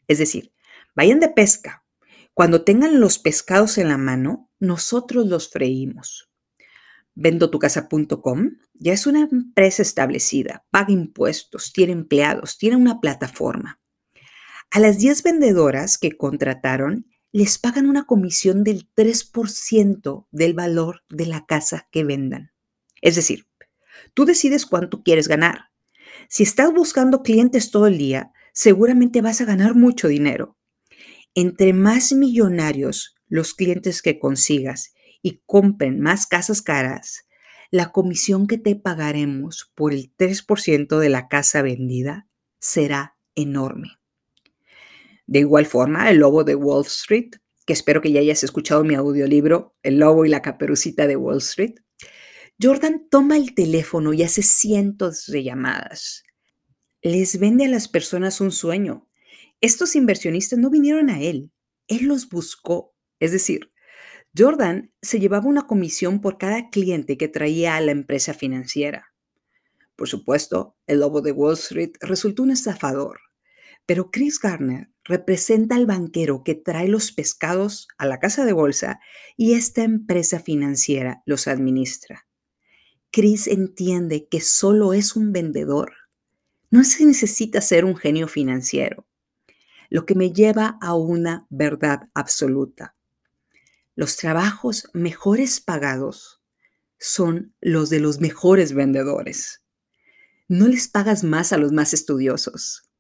Es 0.07 0.19
decir, 0.19 0.53
vayan 0.95 1.19
de 1.19 1.31
pesca. 1.31 1.87
Cuando 2.35 2.63
tengan 2.63 3.01
los 3.01 3.19
pescados 3.19 3.79
en 3.79 3.89
la 3.89 3.97
mano, 3.97 4.51
nosotros 4.59 5.27
los 5.27 5.49
freímos. 5.49 6.31
Vendotucasa.com 7.15 8.59
ya 8.75 8.93
es 8.93 9.07
una 9.07 9.21
empresa 9.21 9.81
establecida, 9.81 10.67
paga 10.71 10.93
impuestos, 10.93 11.73
tiene 11.73 11.93
empleados, 11.93 12.59
tiene 12.59 12.77
una 12.77 13.01
plataforma. 13.01 13.81
A 14.75 14.81
las 14.81 14.99
10 14.99 15.23
vendedoras 15.23 15.99
que 15.99 16.17
contrataron 16.17 17.07
les 17.31 17.59
pagan 17.59 17.87
una 17.87 18.07
comisión 18.07 18.65
del 18.65 18.91
3% 18.97 20.27
del 20.33 20.53
valor 20.53 21.05
de 21.09 21.27
la 21.27 21.47
casa 21.47 21.87
que 21.93 22.03
vendan. 22.03 22.51
Es 23.01 23.15
decir, 23.15 23.47
tú 24.15 24.25
decides 24.25 24.67
cuánto 24.67 25.05
quieres 25.05 25.29
ganar. 25.29 25.71
Si 26.29 26.43
estás 26.43 26.73
buscando 26.73 27.23
clientes 27.23 27.71
todo 27.71 27.87
el 27.87 27.99
día, 27.99 28.33
seguramente 28.53 29.23
vas 29.23 29.41
a 29.41 29.45
ganar 29.45 29.77
mucho 29.77 30.09
dinero. 30.09 30.59
Entre 31.37 31.73
más 31.73 32.13
millonarios 32.13 33.15
los 33.29 33.55
clientes 33.55 34.03
que 34.03 34.19
consigas 34.19 34.93
y 35.23 35.41
compren 35.47 36.01
más 36.01 36.27
casas 36.27 36.63
caras, 36.63 37.29
la 37.71 37.93
comisión 37.93 38.49
que 38.49 38.59
te 38.59 38.75
pagaremos 38.75 39.71
por 39.77 39.93
el 39.93 40.13
3% 40.17 40.99
de 40.99 41.09
la 41.11 41.29
casa 41.29 41.63
vendida 41.63 42.27
será 42.59 43.17
enorme. 43.37 44.01
De 45.27 45.41
igual 45.41 45.67
forma, 45.67 46.11
El 46.11 46.19
Lobo 46.19 46.45
de 46.45 46.55
Wall 46.55 46.85
Street, 46.87 47.31
que 47.67 47.73
espero 47.73 48.01
que 48.01 48.13
ya 48.13 48.21
hayas 48.21 48.45
escuchado 48.45 48.85
mi 48.85 48.95
audiolibro, 48.95 49.75
El 49.83 49.99
Lobo 49.99 50.25
y 50.25 50.29
la 50.29 50.43
Caperucita 50.43 51.07
de 51.07 51.17
Wall 51.17 51.39
Street. 51.39 51.75
Jordan 52.61 53.09
toma 53.11 53.37
el 53.37 53.55
teléfono 53.55 54.13
y 54.13 54.23
hace 54.23 54.43
cientos 54.43 55.27
de 55.27 55.43
llamadas. 55.43 56.23
Les 57.03 57.39
vende 57.39 57.65
a 57.65 57.69
las 57.69 57.89
personas 57.89 58.41
un 58.41 58.53
sueño. 58.53 59.09
Estos 59.61 59.97
inversionistas 59.97 60.59
no 60.59 60.71
vinieron 60.71 61.11
a 61.11 61.21
él, 61.21 61.53
él 61.89 62.07
los 62.07 62.29
buscó. 62.29 62.95
Es 63.19 63.33
decir, 63.33 63.73
Jordan 64.37 64.93
se 65.01 65.21
llevaba 65.21 65.47
una 65.47 65.67
comisión 65.67 66.21
por 66.21 66.39
cada 66.39 66.71
cliente 66.71 67.17
que 67.17 67.29
traía 67.29 67.77
a 67.77 67.81
la 67.81 67.93
empresa 67.93 68.35
financiera. 68.35 69.15
Por 69.97 70.09
supuesto, 70.09 70.77
el 70.87 71.01
lobo 71.01 71.21
de 71.21 71.33
Wall 71.33 71.55
Street 71.55 71.93
resultó 72.01 72.43
un 72.43 72.51
estafador, 72.51 73.21
pero 73.87 74.11
Chris 74.11 74.41
Garner 74.41 74.91
representa 75.05 75.77
al 75.77 75.87
banquero 75.87 76.43
que 76.45 76.55
trae 76.55 76.89
los 76.89 77.13
pescados 77.13 77.89
a 77.99 78.07
la 78.07 78.19
casa 78.19 78.45
de 78.45 78.53
bolsa 78.53 79.01
y 79.37 79.53
esta 79.53 79.83
empresa 79.83 80.41
financiera 80.41 81.23
los 81.27 81.47
administra. 81.47 82.27
Chris 83.11 83.47
entiende 83.47 84.27
que 84.29 84.41
solo 84.41 84.93
es 84.93 85.15
un 85.15 85.33
vendedor. 85.33 85.93
No 86.71 86.83
se 86.85 87.05
necesita 87.05 87.61
ser 87.61 87.85
un 87.85 87.97
genio 87.97 88.27
financiero, 88.27 89.07
lo 89.91 90.07
que 90.07 90.15
me 90.15 90.33
lleva 90.33 90.79
a 90.81 90.95
una 90.95 91.47
verdad 91.51 92.09
absoluta. 92.15 92.97
Los 93.95 94.17
trabajos 94.17 94.91
mejores 94.93 95.61
pagados 95.61 96.43
son 96.99 97.55
los 97.61 97.91
de 97.91 98.01
los 98.01 98.19
mejores 98.19 98.73
vendedores. 98.73 99.63
No 100.49 100.67
les 100.67 100.89
pagas 100.89 101.23
más 101.23 101.53
a 101.53 101.59
los 101.59 101.71
más 101.71 101.95
estudiosos. 101.95 102.91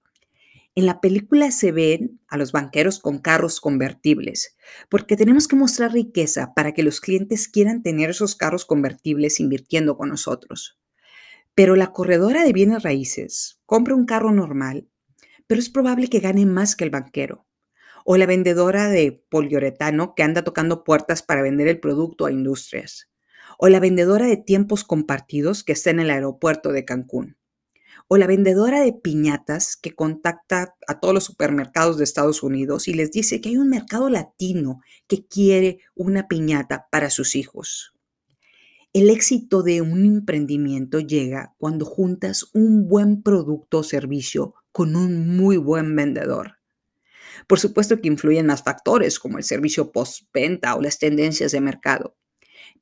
En 0.77 0.87
la 0.87 1.01
película 1.01 1.53
se 1.53 1.71
ven 1.71 2.21
a 2.27 2.37
los 2.37 2.51
banqueros 2.51 2.99
con 2.99 3.21
carros 3.21 3.61
convertibles, 3.61 4.57
porque 4.89 5.17
tenemos 5.17 5.47
que 5.47 5.55
mostrar 5.55 5.93
riqueza 5.93 6.53
para 6.53 6.73
que 6.73 6.83
los 6.83 7.01
clientes 7.01 7.47
quieran 7.47 7.85
tener 7.85 8.11
esos 8.11 8.35
carros 8.35 8.65
convertibles 8.65 9.39
invirtiendo 9.39 9.97
con 9.97 10.09
nosotros. 10.09 10.81
Pero 11.55 11.77
la 11.77 11.93
corredora 11.93 12.43
de 12.43 12.53
bienes 12.53 12.83
raíces 12.83 13.61
compra 13.67 13.95
un 13.95 14.05
carro 14.05 14.33
normal, 14.33 14.89
pero 15.47 15.61
es 15.61 15.71
probable 15.71 16.09
que 16.09 16.19
gane 16.19 16.45
más 16.45 16.75
que 16.75 16.83
el 16.83 16.91
banquero. 16.91 17.47
O 18.05 18.17
la 18.17 18.27
vendedora 18.27 18.89
de 18.89 19.25
poliuretano 19.31 20.17
que 20.17 20.25
anda 20.25 20.43
tocando 20.43 20.83
puertas 20.83 21.23
para 21.23 21.43
vender 21.43 21.69
el 21.69 21.79
producto 21.79 22.27
a 22.27 22.33
industrias, 22.33 23.13
o 23.59 23.69
la 23.69 23.79
vendedora 23.79 24.27
de 24.27 24.39
tiempos 24.39 24.83
compartidos 24.83 25.63
que 25.63 25.73
está 25.73 25.91
en 25.91 26.01
el 26.01 26.11
aeropuerto 26.11 26.73
de 26.73 26.85
Cancún, 26.85 27.37
o 28.09 28.17
la 28.19 28.27
vendedora 28.27 28.81
de 28.81 28.93
piñatas 28.93 29.77
que 29.77 29.95
contacta 29.95 30.75
a 30.87 31.01
todos 31.01 31.15
los 31.15 31.25
supermercados 31.25 31.99
de 31.99 32.05
Estados 32.05 32.43
Unidos 32.43 32.89
y 32.89 32.95
les 32.95 33.11
dice 33.11 33.41
que 33.41 33.51
hay 33.51 33.57
un 33.57 33.71
mercado 33.71 34.11
latino 34.11 34.81
que 35.07 35.27
quiere 35.27 35.79
una 35.95 36.29
piñata 36.29 36.87
para 36.91 37.11
sus 37.11 37.35
hijos. 37.35 37.95
El 38.93 39.11
éxito 39.11 39.65
de 39.65 39.81
un 39.81 40.05
emprendimiento 40.05 41.01
llega 41.01 41.55
cuando 41.59 41.85
juntas 41.85 42.47
un 42.53 42.87
buen 42.87 43.23
producto 43.23 43.79
o 43.79 43.83
servicio 43.83 44.55
con 44.71 44.95
un 44.95 45.37
muy 45.37 45.57
buen 45.57 45.97
vendedor. 45.97 46.59
Por 47.49 47.59
supuesto 47.59 48.01
que 48.01 48.07
influyen 48.07 48.47
más 48.47 48.63
factores 48.63 49.19
como 49.19 49.39
el 49.39 49.45
servicio 49.45 49.91
postventa 49.91 50.77
o 50.77 50.81
las 50.81 51.01
tendencias 51.01 51.51
de 51.51 51.61
mercado, 51.61 52.17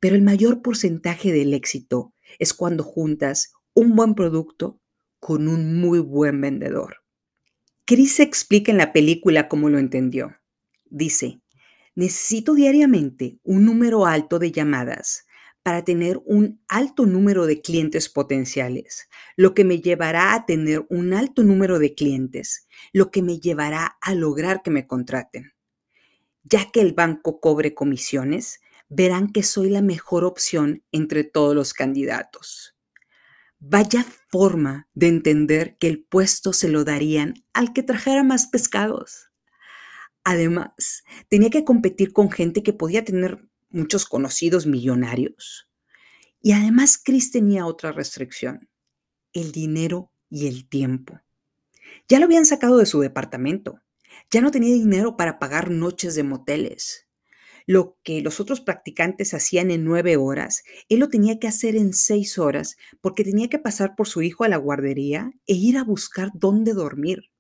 pero 0.00 0.14
el 0.14 0.20
mayor 0.20 0.60
porcentaje 0.60 1.32
del 1.32 1.54
éxito 1.54 2.12
es 2.38 2.52
cuando 2.52 2.84
juntas 2.84 3.54
un 3.72 3.96
buen 3.96 4.14
producto 4.14 4.81
con 5.22 5.46
un 5.46 5.80
muy 5.80 6.00
buen 6.00 6.40
vendedor. 6.40 6.96
Chris 7.84 8.18
explica 8.18 8.72
en 8.72 8.78
la 8.78 8.92
película 8.92 9.46
cómo 9.46 9.70
lo 9.70 9.78
entendió. 9.78 10.36
Dice, 10.86 11.40
necesito 11.94 12.54
diariamente 12.54 13.38
un 13.44 13.64
número 13.64 14.04
alto 14.04 14.40
de 14.40 14.50
llamadas 14.50 15.24
para 15.62 15.84
tener 15.84 16.20
un 16.26 16.60
alto 16.66 17.06
número 17.06 17.46
de 17.46 17.60
clientes 17.60 18.08
potenciales, 18.08 19.08
lo 19.36 19.54
que 19.54 19.62
me 19.62 19.80
llevará 19.80 20.34
a 20.34 20.44
tener 20.44 20.84
un 20.90 21.12
alto 21.12 21.44
número 21.44 21.78
de 21.78 21.94
clientes, 21.94 22.66
lo 22.92 23.12
que 23.12 23.22
me 23.22 23.38
llevará 23.38 23.96
a 24.00 24.16
lograr 24.16 24.62
que 24.64 24.72
me 24.72 24.88
contraten. 24.88 25.52
Ya 26.42 26.68
que 26.72 26.80
el 26.80 26.94
banco 26.94 27.38
cobre 27.38 27.74
comisiones, 27.74 28.60
verán 28.88 29.30
que 29.30 29.44
soy 29.44 29.70
la 29.70 29.82
mejor 29.82 30.24
opción 30.24 30.82
entre 30.90 31.22
todos 31.22 31.54
los 31.54 31.74
candidatos. 31.74 32.72
Vaya 33.64 34.04
forma 34.28 34.88
de 34.92 35.06
entender 35.06 35.76
que 35.78 35.86
el 35.86 36.02
puesto 36.02 36.52
se 36.52 36.68
lo 36.68 36.82
darían 36.82 37.34
al 37.52 37.72
que 37.72 37.84
trajera 37.84 38.24
más 38.24 38.48
pescados. 38.48 39.30
Además, 40.24 41.04
tenía 41.28 41.48
que 41.48 41.64
competir 41.64 42.12
con 42.12 42.28
gente 42.28 42.64
que 42.64 42.72
podía 42.72 43.04
tener 43.04 43.48
muchos 43.70 44.04
conocidos 44.04 44.66
millonarios. 44.66 45.70
Y 46.40 46.52
además 46.52 47.00
Chris 47.02 47.30
tenía 47.30 47.64
otra 47.64 47.92
restricción, 47.92 48.68
el 49.32 49.52
dinero 49.52 50.10
y 50.28 50.48
el 50.48 50.68
tiempo. 50.68 51.20
Ya 52.08 52.18
lo 52.18 52.24
habían 52.24 52.46
sacado 52.46 52.78
de 52.78 52.86
su 52.86 52.98
departamento, 52.98 53.80
ya 54.28 54.40
no 54.40 54.50
tenía 54.50 54.74
dinero 54.74 55.16
para 55.16 55.38
pagar 55.38 55.70
noches 55.70 56.16
de 56.16 56.24
moteles. 56.24 57.01
Lo 57.66 57.96
que 58.02 58.20
los 58.20 58.40
otros 58.40 58.60
practicantes 58.60 59.34
hacían 59.34 59.70
en 59.70 59.84
nueve 59.84 60.16
horas, 60.16 60.62
él 60.88 61.00
lo 61.00 61.08
tenía 61.08 61.38
que 61.38 61.48
hacer 61.48 61.76
en 61.76 61.92
seis 61.92 62.38
horas 62.38 62.76
porque 63.00 63.24
tenía 63.24 63.48
que 63.48 63.58
pasar 63.58 63.94
por 63.96 64.08
su 64.08 64.22
hijo 64.22 64.44
a 64.44 64.48
la 64.48 64.56
guardería 64.56 65.32
e 65.46 65.54
ir 65.54 65.78
a 65.78 65.84
buscar 65.84 66.30
dónde 66.34 66.74
dormir. 66.74 67.30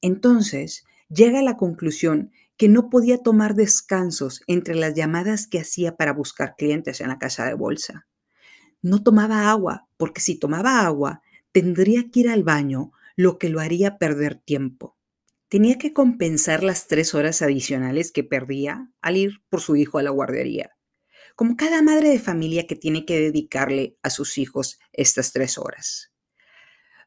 Entonces, 0.00 0.84
llega 1.08 1.40
a 1.40 1.42
la 1.42 1.56
conclusión 1.56 2.32
que 2.56 2.68
no 2.68 2.90
podía 2.90 3.18
tomar 3.22 3.54
descansos 3.54 4.42
entre 4.46 4.74
las 4.74 4.94
llamadas 4.94 5.46
que 5.46 5.60
hacía 5.60 5.96
para 5.96 6.12
buscar 6.12 6.56
clientes 6.56 7.00
en 7.00 7.08
la 7.08 7.18
casa 7.18 7.46
de 7.46 7.54
bolsa. 7.54 8.06
No 8.82 9.02
tomaba 9.02 9.50
agua, 9.50 9.88
porque 9.96 10.20
si 10.20 10.38
tomaba 10.38 10.80
agua, 10.80 11.22
tendría 11.52 12.10
que 12.10 12.20
ir 12.20 12.28
al 12.28 12.42
baño, 12.42 12.92
lo 13.16 13.38
que 13.38 13.48
lo 13.48 13.60
haría 13.60 13.98
perder 13.98 14.36
tiempo. 14.36 14.96
Tenía 15.50 15.78
que 15.78 15.92
compensar 15.92 16.62
las 16.62 16.86
tres 16.86 17.12
horas 17.12 17.42
adicionales 17.42 18.12
que 18.12 18.22
perdía 18.22 18.88
al 19.00 19.16
ir 19.16 19.42
por 19.48 19.60
su 19.60 19.74
hijo 19.74 19.98
a 19.98 20.02
la 20.04 20.10
guardería, 20.10 20.76
como 21.34 21.56
cada 21.56 21.82
madre 21.82 22.10
de 22.10 22.20
familia 22.20 22.68
que 22.68 22.76
tiene 22.76 23.04
que 23.04 23.18
dedicarle 23.18 23.98
a 24.04 24.10
sus 24.10 24.38
hijos 24.38 24.78
estas 24.92 25.32
tres 25.32 25.58
horas. 25.58 26.12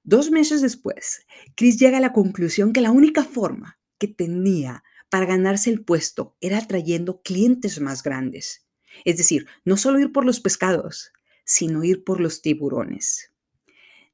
Dos 0.04 0.30
meses 0.30 0.62
después, 0.62 1.26
Chris 1.56 1.80
llega 1.80 2.00
a 2.00 2.02
la 2.02 2.12
conclusión 2.12 2.74
que 2.74 2.82
la 2.82 2.92
única 2.92 3.24
forma 3.24 3.80
que 3.98 4.10
tenía 4.10 4.84
para 5.10 5.26
ganarse 5.26 5.70
el 5.70 5.86
puesto 5.86 6.36
era 6.42 6.68
trayendo 6.68 7.22
clientes 7.22 7.80
más 7.80 8.04
grandes. 8.04 8.68
Es 9.06 9.16
decir, 9.16 9.48
no 9.64 9.78
solo 9.78 10.02
ir 10.02 10.12
por 10.12 10.26
los 10.26 10.42
pescados, 10.42 11.14
sino 11.46 11.86
ir 11.86 12.04
por 12.04 12.20
los 12.20 12.42
tiburones. 12.42 13.32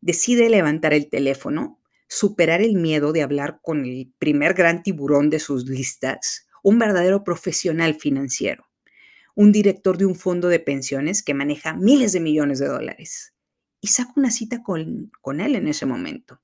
Decide 0.01 0.51
levantar 0.51 0.93
el 0.93 1.09
teléfono, 1.09 1.78
superar 2.09 2.61
el 2.61 2.73
miedo 2.73 3.13
de 3.13 3.21
hablar 3.21 3.59
con 3.61 3.85
el 3.85 4.11
primer 4.17 4.55
gran 4.55 4.81
tiburón 4.81 5.29
de 5.29 5.39
sus 5.39 5.69
listas, 5.69 6.47
un 6.63 6.79
verdadero 6.79 7.23
profesional 7.23 7.93
financiero, 7.93 8.67
un 9.35 9.51
director 9.51 9.97
de 9.97 10.05
un 10.05 10.15
fondo 10.15 10.49
de 10.49 10.59
pensiones 10.59 11.21
que 11.23 11.35
maneja 11.35 11.73
miles 11.75 12.11
de 12.11 12.19
millones 12.19 12.59
de 12.59 12.67
dólares. 12.67 13.33
Y 13.79 13.87
saca 13.87 14.11
una 14.17 14.31
cita 14.31 14.63
con, 14.63 15.11
con 15.21 15.39
él 15.39 15.55
en 15.55 15.67
ese 15.67 15.85
momento. 15.85 16.41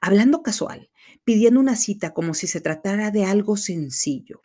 Hablando 0.00 0.42
casual, 0.42 0.90
pidiendo 1.24 1.58
una 1.58 1.74
cita 1.74 2.12
como 2.12 2.34
si 2.34 2.46
se 2.46 2.60
tratara 2.60 3.10
de 3.10 3.24
algo 3.24 3.56
sencillo. 3.56 4.44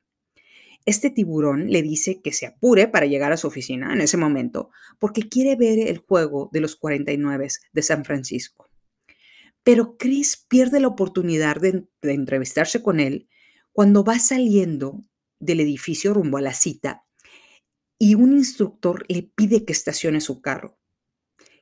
Este 0.86 1.10
tiburón 1.10 1.70
le 1.70 1.82
dice 1.82 2.22
que 2.22 2.32
se 2.32 2.46
apure 2.46 2.88
para 2.88 3.06
llegar 3.06 3.32
a 3.34 3.38
su 3.38 3.48
oficina 3.48 3.94
en 3.94 4.02
ese 4.02 4.18
momento 4.18 4.72
porque 4.98 5.30
quiere 5.30 5.56
ver 5.56 5.88
el 5.88 6.00
juego 6.00 6.50
de 6.52 6.62
los 6.62 6.76
49 6.78 7.48
de 7.72 7.82
San 7.82 8.04
Francisco. 8.06 8.63
Pero 9.64 9.98
Chris 9.98 10.46
pierde 10.48 10.80
la 10.80 10.88
oportunidad 10.88 11.58
de, 11.58 11.88
entrevistarse 12.02 12.84
con 12.84 13.00
él 13.00 13.30
cuando 13.72 14.04
va 14.04 14.20
saliendo 14.20 15.02
del 15.40 15.62
edificio 15.62 16.14
rumbo 16.14 16.38
a 16.38 16.42
la 16.42 16.54
cita 16.54 17.06
y 17.98 18.16
un 18.16 18.34
instructor 18.34 19.06
le 19.08 19.24
pide 19.24 19.66
que 19.66 19.74
estacione 19.74 20.20
su 20.20 20.42
carro. 20.42 20.78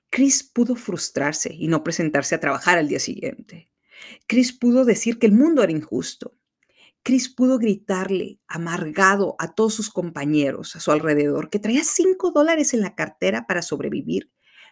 Chris 0.10 0.44
pudo 0.44 0.76
frustrarse 0.76 1.54
y 1.54 1.68
no 1.68 1.84
presentarse 1.84 2.36
a 2.36 2.40
trabajar 2.40 2.78
al 2.78 2.88
día 2.88 3.00
siguiente. 3.00 3.72
Chris 4.28 4.52
pudo 4.52 4.84
decir 4.84 5.20
que 5.20 5.28
el 5.28 5.34
mundo 5.34 5.64
era 5.64 5.72
injusto. 5.72 6.36
Chris 7.04 7.30
pudo 7.30 7.58
gritarle, 7.58 8.40
amargado, 8.48 9.36
a 9.40 9.54
todos 9.54 9.74
sus 9.74 9.90
compañeros 9.90 10.76
a 10.76 10.80
su 10.80 10.92
alrededor, 10.92 11.50
que 11.50 11.60
traía 11.60 11.84
cinco 11.84 12.32
dólares 12.32 12.74
en 12.74 12.82
la 12.82 12.96
cartera 12.96 13.48
para 13.48 13.62
sobrevivir, 13.62 14.32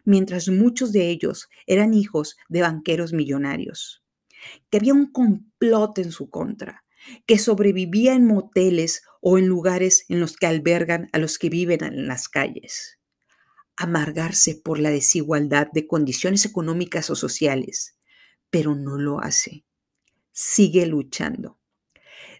mientras 0.09 0.49
muchos 0.49 0.91
de 0.91 1.09
ellos 1.09 1.47
eran 1.67 1.93
hijos 1.93 2.35
de 2.49 2.61
banqueros 2.61 3.13
millonarios. 3.13 4.03
Que 4.69 4.77
había 4.77 4.93
un 4.93 5.11
complot 5.11 5.99
en 5.99 6.11
su 6.11 6.29
contra, 6.29 6.83
que 7.25 7.39
sobrevivía 7.39 8.13
en 8.13 8.27
moteles 8.27 9.03
o 9.21 9.37
en 9.37 9.47
lugares 9.47 10.05
en 10.09 10.19
los 10.19 10.35
que 10.35 10.47
albergan 10.47 11.09
a 11.13 11.19
los 11.19 11.37
que 11.37 11.49
viven 11.49 11.83
en 11.83 12.07
las 12.07 12.27
calles. 12.27 12.99
Amargarse 13.77 14.55
por 14.55 14.79
la 14.79 14.89
desigualdad 14.89 15.67
de 15.71 15.87
condiciones 15.87 16.45
económicas 16.45 17.09
o 17.09 17.15
sociales 17.15 17.95
pero 18.49 18.75
no 18.75 18.97
lo 18.97 19.21
hace. 19.21 19.65
Sigue 20.31 20.85
luchando. 20.85 21.57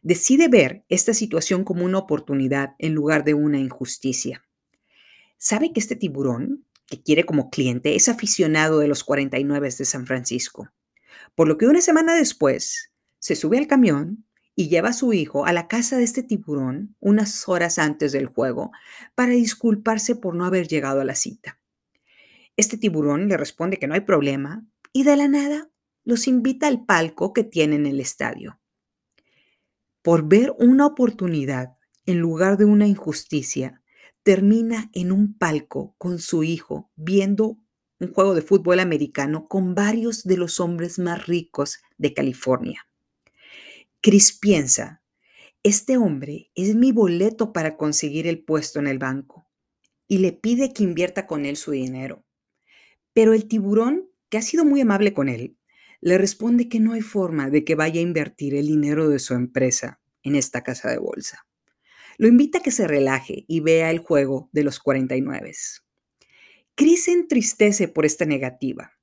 Decide 0.01 0.47
ver 0.47 0.85
esta 0.89 1.13
situación 1.13 1.63
como 1.63 1.85
una 1.85 1.97
oportunidad 1.97 2.75
en 2.79 2.93
lugar 2.93 3.23
de 3.23 3.33
una 3.33 3.59
injusticia. 3.59 4.45
Sabe 5.37 5.73
que 5.73 5.79
este 5.79 5.95
tiburón 5.95 6.65
que 6.89 7.01
quiere 7.01 7.25
como 7.25 7.49
cliente, 7.49 7.95
es 7.95 8.09
aficionado 8.09 8.79
de 8.79 8.87
los 8.87 9.03
49 9.03 9.69
de 9.77 9.85
San 9.85 10.05
Francisco. 10.05 10.69
Por 11.35 11.47
lo 11.47 11.57
que 11.57 11.67
una 11.67 11.81
semana 11.81 12.15
después 12.15 12.91
se 13.19 13.35
sube 13.35 13.57
al 13.57 13.67
camión 13.67 14.25
y 14.55 14.67
lleva 14.67 14.89
a 14.89 14.93
su 14.93 15.13
hijo 15.13 15.45
a 15.45 15.53
la 15.53 15.67
casa 15.67 15.97
de 15.97 16.03
este 16.03 16.23
tiburón 16.23 16.95
unas 16.99 17.47
horas 17.47 17.79
antes 17.79 18.11
del 18.11 18.25
juego 18.25 18.71
para 19.15 19.31
disculparse 19.31 20.15
por 20.15 20.35
no 20.35 20.45
haber 20.45 20.67
llegado 20.67 21.01
a 21.01 21.05
la 21.05 21.15
cita. 21.15 21.59
Este 22.57 22.77
tiburón 22.77 23.29
le 23.29 23.37
responde 23.37 23.77
que 23.77 23.87
no 23.87 23.93
hay 23.93 24.01
problema 24.01 24.65
y 24.91 25.03
de 25.03 25.15
la 25.15 25.27
nada 25.29 25.69
los 26.03 26.27
invita 26.27 26.67
al 26.67 26.85
palco 26.85 27.31
que 27.31 27.43
tiene 27.43 27.75
en 27.75 27.85
el 27.85 27.99
estadio. 27.99 28.59
Por 30.01 30.27
ver 30.27 30.53
una 30.57 30.85
oportunidad 30.87 31.77
en 32.05 32.19
lugar 32.19 32.57
de 32.57 32.65
una 32.65 32.87
injusticia, 32.87 33.78
termina 34.29 34.91
en 34.93 35.11
un 35.11 35.35
palco 35.35 35.95
con 35.97 36.19
su 36.19 36.43
hijo 36.43 36.91
viendo 36.95 37.57
un 37.99 38.13
juego 38.13 38.35
de 38.35 38.43
fútbol 38.43 38.79
americano 38.79 39.47
con 39.47 39.73
varios 39.73 40.23
de 40.23 40.37
los 40.37 40.59
hombres 40.59 40.99
más 40.99 41.25
ricos 41.25 41.79
de 41.97 42.13
California. 42.13 42.87
Chris 44.01 44.37
piensa, 44.37 45.01
este 45.63 45.97
hombre 45.97 46.51
es 46.53 46.75
mi 46.75 46.91
boleto 46.91 47.53
para 47.53 47.75
conseguir 47.75 48.27
el 48.27 48.43
puesto 48.43 48.77
en 48.77 48.85
el 48.85 48.99
banco 48.99 49.47
y 50.07 50.19
le 50.19 50.31
pide 50.31 50.73
que 50.73 50.83
invierta 50.83 51.25
con 51.25 51.47
él 51.47 51.57
su 51.57 51.71
dinero. 51.71 52.23
Pero 53.13 53.33
el 53.33 53.47
tiburón, 53.47 54.11
que 54.29 54.37
ha 54.37 54.43
sido 54.43 54.63
muy 54.63 54.81
amable 54.81 55.11
con 55.11 55.27
él, 55.27 55.57
le 56.01 56.19
responde 56.19 56.69
que 56.69 56.79
no 56.79 56.93
hay 56.93 57.01
forma 57.01 57.49
de 57.49 57.65
que 57.65 57.73
vaya 57.73 57.99
a 57.99 58.03
invertir 58.03 58.53
el 58.53 58.67
dinero 58.67 59.09
de 59.09 59.17
su 59.17 59.33
empresa 59.33 59.99
en 60.21 60.35
esta 60.35 60.61
casa 60.61 60.91
de 60.91 60.99
bolsa. 60.99 61.48
Lo 62.19 62.27
invita 62.27 62.59
a 62.59 62.61
que 62.61 62.69
se 62.69 62.87
relaje 62.87 63.45
y 63.47 63.61
vea 63.61 63.89
el 63.89 63.97
juego 63.97 64.47
de 64.51 64.61
los 64.61 64.79
49. 64.79 65.51
Chris 66.75 67.05
se 67.05 67.13
entristece 67.13 67.87
por 67.87 68.05
esta 68.05 68.25
negativa 68.25 68.99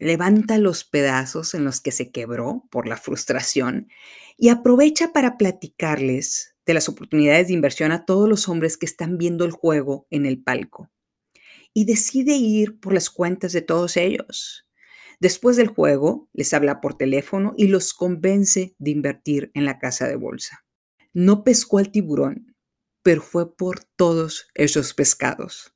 levanta 0.00 0.56
los 0.58 0.82
pedazos 0.82 1.54
en 1.54 1.64
los 1.64 1.80
que 1.80 1.92
se 1.92 2.10
quebró 2.10 2.66
por 2.70 2.88
la 2.88 2.96
frustración 2.96 3.88
y 4.36 4.48
aprovecha 4.48 5.12
para 5.12 5.36
platicarles 5.36 6.56
de 6.64 6.74
las 6.74 6.88
oportunidades 6.88 7.48
de 7.48 7.54
inversión 7.54 7.92
a 7.92 8.06
todos 8.06 8.28
los 8.28 8.48
hombres 8.48 8.76
que 8.78 8.86
están 8.86 9.18
viendo 9.18 9.44
el 9.44 9.52
juego 9.52 10.06
en 10.10 10.24
el 10.24 10.42
palco. 10.42 10.90
Y 11.74 11.84
decide 11.84 12.34
ir 12.34 12.80
por 12.80 12.94
las 12.94 13.10
cuentas 13.10 13.52
de 13.52 13.62
todos 13.62 13.96
ellos. 13.96 14.66
Después 15.20 15.56
del 15.56 15.68
juego, 15.68 16.28
les 16.32 16.54
habla 16.54 16.80
por 16.80 16.96
teléfono 16.96 17.52
y 17.56 17.68
los 17.68 17.92
convence 17.92 18.74
de 18.78 18.90
invertir 18.90 19.50
en 19.54 19.66
la 19.66 19.78
casa 19.78 20.08
de 20.08 20.16
bolsa. 20.16 20.64
No 21.12 21.44
pescó 21.44 21.78
al 21.78 21.90
tiburón, 21.90 22.49
pero 23.02 23.22
fue 23.22 23.56
por 23.56 23.84
todos 23.84 24.48
esos 24.54 24.94
pescados. 24.94 25.74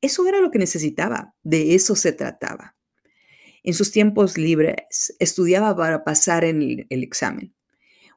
Eso 0.00 0.26
era 0.26 0.40
lo 0.40 0.50
que 0.50 0.58
necesitaba, 0.58 1.34
de 1.42 1.74
eso 1.74 1.96
se 1.96 2.12
trataba. 2.12 2.76
En 3.62 3.74
sus 3.74 3.90
tiempos 3.90 4.38
libres 4.38 5.14
estudiaba 5.18 5.76
para 5.76 6.04
pasar 6.04 6.44
el, 6.44 6.86
el 6.88 7.02
examen, 7.02 7.54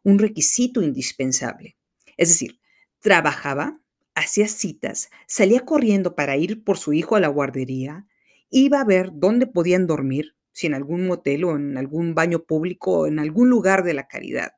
un 0.04 0.20
requisito 0.20 0.82
indispensable. 0.82 1.78
Es 2.18 2.30
decir, 2.30 2.60
trabajaba, 3.00 3.82
hacía 4.16 4.48
citas, 4.48 5.10
salía 5.28 5.62
corriendo 5.62 6.16
para 6.16 6.38
ir 6.38 6.64
por 6.64 6.78
su 6.78 6.94
hijo 6.94 7.16
a 7.16 7.20
la 7.20 7.28
guardería, 7.30 8.08
iba 8.50 8.82
a 8.82 8.86
ver 8.86 9.10
dónde 9.14 9.48
podían 9.48 9.88
dormir, 9.88 10.36
si 10.52 10.68
en 10.68 10.74
algún 10.74 11.08
motel 11.08 11.46
o 11.46 11.56
en 11.56 11.78
algún 11.78 12.14
baño 12.14 12.44
público 12.44 13.00
o 13.00 13.08
en 13.08 13.20
algún 13.20 13.50
lugar 13.50 13.84
de 13.84 13.94
la 13.94 14.08
caridad. 14.08 14.54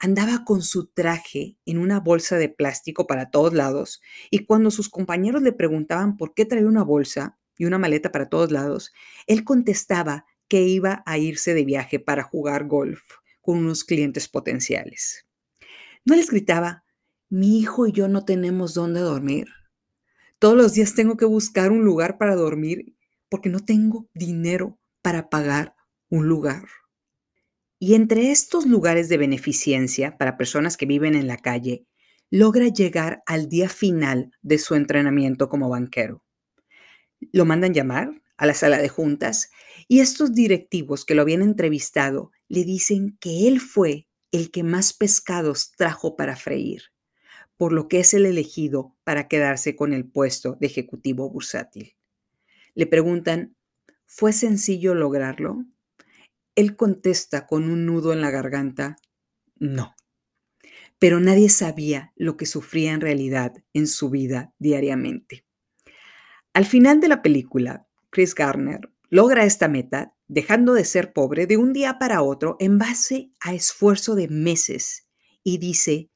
Andaba 0.00 0.44
con 0.44 0.62
su 0.62 0.86
traje 0.86 1.56
en 1.64 1.78
una 1.78 2.00
bolsa 2.00 2.36
de 2.36 2.48
plástico 2.48 3.06
para 3.06 3.30
todos 3.30 3.54
lados 3.54 4.00
y 4.30 4.46
cuando 4.46 4.70
sus 4.70 4.88
compañeros 4.88 5.42
le 5.42 5.52
preguntaban 5.52 6.16
por 6.16 6.34
qué 6.34 6.44
traía 6.44 6.66
una 6.66 6.82
bolsa, 6.82 7.38
y 7.60 7.66
una 7.66 7.78
maleta 7.78 8.10
para 8.10 8.30
todos 8.30 8.50
lados, 8.50 8.94
él 9.26 9.44
contestaba 9.44 10.24
que 10.48 10.62
iba 10.62 11.02
a 11.04 11.18
irse 11.18 11.52
de 11.52 11.66
viaje 11.66 12.00
para 12.00 12.22
jugar 12.22 12.66
golf 12.66 13.02
con 13.42 13.58
unos 13.58 13.84
clientes 13.84 14.28
potenciales. 14.28 15.26
No 16.06 16.16
les 16.16 16.30
gritaba, 16.30 16.84
mi 17.28 17.58
hijo 17.58 17.86
y 17.86 17.92
yo 17.92 18.08
no 18.08 18.24
tenemos 18.24 18.72
dónde 18.72 19.00
dormir. 19.00 19.48
Todos 20.38 20.56
los 20.56 20.72
días 20.72 20.94
tengo 20.94 21.18
que 21.18 21.26
buscar 21.26 21.70
un 21.70 21.84
lugar 21.84 22.16
para 22.16 22.34
dormir 22.34 22.96
porque 23.28 23.50
no 23.50 23.60
tengo 23.60 24.08
dinero 24.14 24.78
para 25.02 25.28
pagar 25.28 25.76
un 26.08 26.28
lugar. 26.28 26.64
Y 27.82 27.94
entre 27.94 28.30
estos 28.30 28.66
lugares 28.66 29.08
de 29.08 29.16
beneficencia 29.16 30.18
para 30.18 30.36
personas 30.36 30.76
que 30.76 30.84
viven 30.84 31.14
en 31.14 31.26
la 31.26 31.38
calle, 31.38 31.86
logra 32.30 32.68
llegar 32.68 33.22
al 33.24 33.48
día 33.48 33.70
final 33.70 34.32
de 34.42 34.58
su 34.58 34.74
entrenamiento 34.74 35.48
como 35.48 35.70
banquero. 35.70 36.22
Lo 37.32 37.46
mandan 37.46 37.72
llamar 37.72 38.20
a 38.36 38.44
la 38.44 38.52
sala 38.52 38.76
de 38.76 38.90
juntas 38.90 39.50
y 39.88 40.00
estos 40.00 40.34
directivos 40.34 41.06
que 41.06 41.14
lo 41.14 41.22
habían 41.22 41.40
entrevistado 41.40 42.32
le 42.48 42.64
dicen 42.64 43.16
que 43.18 43.48
él 43.48 43.60
fue 43.60 44.08
el 44.30 44.50
que 44.50 44.62
más 44.62 44.92
pescados 44.92 45.72
trajo 45.72 46.16
para 46.16 46.36
freír, 46.36 46.82
por 47.56 47.72
lo 47.72 47.88
que 47.88 48.00
es 48.00 48.12
el 48.12 48.26
elegido 48.26 48.94
para 49.04 49.26
quedarse 49.26 49.74
con 49.74 49.94
el 49.94 50.06
puesto 50.06 50.58
de 50.60 50.66
ejecutivo 50.66 51.30
bursátil. 51.30 51.96
Le 52.74 52.86
preguntan, 52.86 53.56
¿fue 54.04 54.34
sencillo 54.34 54.94
lograrlo? 54.94 55.64
Él 56.60 56.76
contesta 56.76 57.46
con 57.46 57.70
un 57.70 57.86
nudo 57.86 58.12
en 58.12 58.20
la 58.20 58.30
garganta, 58.30 58.98
no. 59.56 59.94
Pero 60.98 61.18
nadie 61.18 61.48
sabía 61.48 62.12
lo 62.16 62.36
que 62.36 62.44
sufría 62.44 62.92
en 62.92 63.00
realidad 63.00 63.54
en 63.72 63.86
su 63.86 64.10
vida 64.10 64.52
diariamente. 64.58 65.46
Al 66.52 66.66
final 66.66 67.00
de 67.00 67.08
la 67.08 67.22
película, 67.22 67.88
Chris 68.10 68.34
Garner 68.34 68.92
logra 69.08 69.46
esta 69.46 69.68
meta 69.68 70.14
dejando 70.28 70.74
de 70.74 70.84
ser 70.84 71.14
pobre 71.14 71.46
de 71.46 71.56
un 71.56 71.72
día 71.72 71.98
para 71.98 72.20
otro 72.20 72.58
en 72.60 72.76
base 72.76 73.32
a 73.40 73.54
esfuerzo 73.54 74.14
de 74.14 74.28
meses 74.28 75.08
y 75.42 75.56
dice, 75.56 76.10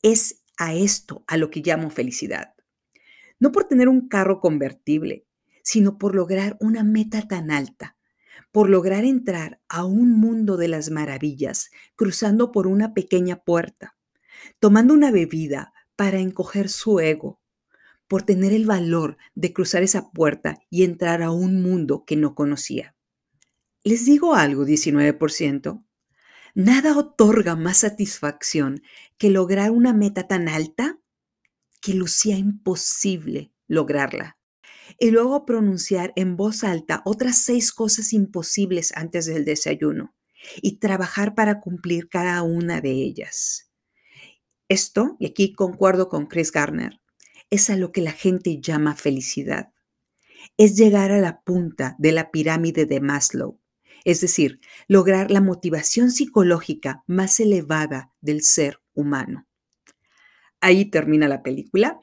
es 0.00 0.44
a 0.56 0.72
esto 0.72 1.24
a 1.26 1.36
lo 1.36 1.50
que 1.50 1.60
llamo 1.60 1.90
felicidad. 1.90 2.54
No 3.38 3.52
por 3.52 3.64
tener 3.64 3.90
un 3.90 4.08
carro 4.08 4.40
convertible, 4.40 5.26
sino 5.62 5.98
por 5.98 6.14
lograr 6.14 6.56
una 6.58 6.84
meta 6.84 7.28
tan 7.28 7.50
alta, 7.50 7.97
por 8.52 8.68
lograr 8.68 9.04
entrar 9.04 9.60
a 9.68 9.84
un 9.84 10.12
mundo 10.12 10.56
de 10.56 10.68
las 10.68 10.90
maravillas 10.90 11.70
cruzando 11.96 12.52
por 12.52 12.66
una 12.66 12.94
pequeña 12.94 13.36
puerta, 13.44 13.96
tomando 14.58 14.94
una 14.94 15.10
bebida 15.10 15.72
para 15.96 16.18
encoger 16.18 16.68
su 16.68 17.00
ego, 17.00 17.40
por 18.06 18.22
tener 18.22 18.52
el 18.52 18.66
valor 18.66 19.18
de 19.34 19.52
cruzar 19.52 19.82
esa 19.82 20.10
puerta 20.10 20.58
y 20.70 20.84
entrar 20.84 21.22
a 21.22 21.30
un 21.30 21.62
mundo 21.62 22.04
que 22.06 22.16
no 22.16 22.34
conocía. 22.34 22.94
Les 23.84 24.06
digo 24.06 24.34
algo, 24.34 24.64
19%. 24.64 25.84
Nada 26.54 26.96
otorga 26.96 27.54
más 27.54 27.78
satisfacción 27.78 28.82
que 29.18 29.30
lograr 29.30 29.70
una 29.70 29.92
meta 29.92 30.26
tan 30.26 30.48
alta 30.48 30.98
que 31.80 31.94
lucía 31.94 32.36
imposible 32.36 33.52
lograrla. 33.68 34.37
Y 34.98 35.10
luego 35.10 35.44
pronunciar 35.44 36.12
en 36.16 36.36
voz 36.36 36.64
alta 36.64 37.02
otras 37.04 37.38
seis 37.38 37.72
cosas 37.72 38.12
imposibles 38.12 38.92
antes 38.96 39.26
del 39.26 39.44
desayuno 39.44 40.14
y 40.62 40.78
trabajar 40.78 41.34
para 41.34 41.60
cumplir 41.60 42.08
cada 42.08 42.42
una 42.42 42.80
de 42.80 42.92
ellas. 42.92 43.70
Esto, 44.68 45.16
y 45.18 45.26
aquí 45.26 45.52
concuerdo 45.52 46.08
con 46.08 46.26
Chris 46.26 46.52
Garner, 46.52 47.00
es 47.50 47.70
a 47.70 47.76
lo 47.76 47.92
que 47.92 48.02
la 48.02 48.12
gente 48.12 48.60
llama 48.60 48.94
felicidad. 48.94 49.72
Es 50.56 50.76
llegar 50.76 51.10
a 51.10 51.18
la 51.18 51.40
punta 51.40 51.96
de 51.98 52.12
la 52.12 52.30
pirámide 52.30 52.86
de 52.86 53.00
Maslow, 53.00 53.60
es 54.04 54.20
decir, 54.20 54.60
lograr 54.86 55.30
la 55.30 55.40
motivación 55.40 56.10
psicológica 56.10 57.02
más 57.06 57.40
elevada 57.40 58.12
del 58.20 58.42
ser 58.42 58.80
humano. 58.94 59.46
Ahí 60.60 60.90
termina 60.90 61.28
la 61.28 61.42
película. 61.42 61.98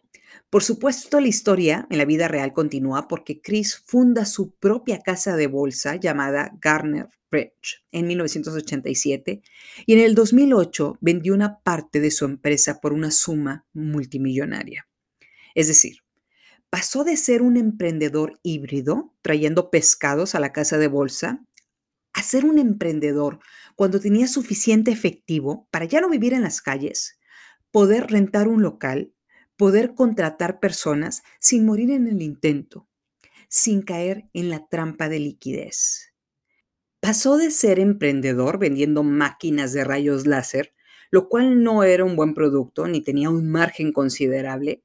Por 0.56 0.64
supuesto, 0.64 1.20
la 1.20 1.28
historia 1.28 1.86
en 1.90 1.98
la 1.98 2.06
vida 2.06 2.30
real 2.30 2.54
continúa 2.54 3.10
porque 3.10 3.42
Chris 3.42 3.76
funda 3.76 4.24
su 4.24 4.56
propia 4.56 5.02
casa 5.02 5.36
de 5.36 5.48
bolsa 5.48 5.98
llamada 5.98 6.54
Garner 6.62 7.10
Bridge 7.30 7.84
en 7.92 8.08
1987 8.08 9.42
y 9.86 9.94
en 9.94 10.00
el 10.00 10.16
2008 10.16 10.98
vendió 11.02 11.34
una 11.34 11.60
parte 11.60 12.00
de 12.00 12.10
su 12.10 12.24
empresa 12.24 12.80
por 12.80 12.94
una 12.94 13.12
suma 13.12 13.66
multimillonaria. 13.74 14.88
Es 15.56 15.68
decir, 15.68 15.98
pasó 16.70 17.04
de 17.04 17.18
ser 17.18 17.42
un 17.42 17.58
emprendedor 17.58 18.40
híbrido, 18.42 19.14
trayendo 19.22 19.70
pescados 19.70 20.36
a 20.36 20.40
la 20.40 20.54
casa 20.54 20.78
de 20.78 20.88
bolsa, 20.88 21.46
a 22.14 22.24
ser 22.24 22.46
un 22.46 22.60
emprendedor 22.60 23.40
cuando 23.76 24.00
tenía 24.00 24.30
suficiente 24.30 24.92
efectivo 24.92 25.68
para 25.70 25.84
ya 25.84 26.00
no 26.00 26.08
vivir 26.10 26.34
en 26.34 26.44
las 26.44 26.62
calles, 26.62 27.20
poder 27.72 28.10
rentar 28.10 28.48
un 28.48 28.62
local, 28.62 29.12
poder 29.58 29.96
contratar 29.96 30.60
personas 30.60 31.24
sin 31.40 31.66
morir 31.66 31.92
en 31.92 32.08
el 32.08 32.22
intento, 32.22 32.88
sin 33.48 33.82
caer 33.82 34.30
en 34.34 34.50
la 34.50 34.68
trampa 34.68 35.10
de 35.10 35.20
liquidez. 35.20 36.14
Pasó 37.00 37.38
de 37.38 37.52
ser 37.52 37.80
emprendedor 37.80 38.60
vendiendo 38.60 39.04
máquinas 39.04 39.74
de 39.74 39.84
rayos 39.84 40.26
láser, 40.26 40.74
lo 41.12 41.30
cual 41.30 41.64
no 41.64 41.84
era 41.84 42.04
un 42.04 42.16
buen 42.16 42.34
producto 42.34 42.88
ni 42.88 43.02
tenía 43.02 43.30
un 43.30 43.50
margen 43.50 43.94
considerable, 43.94 44.84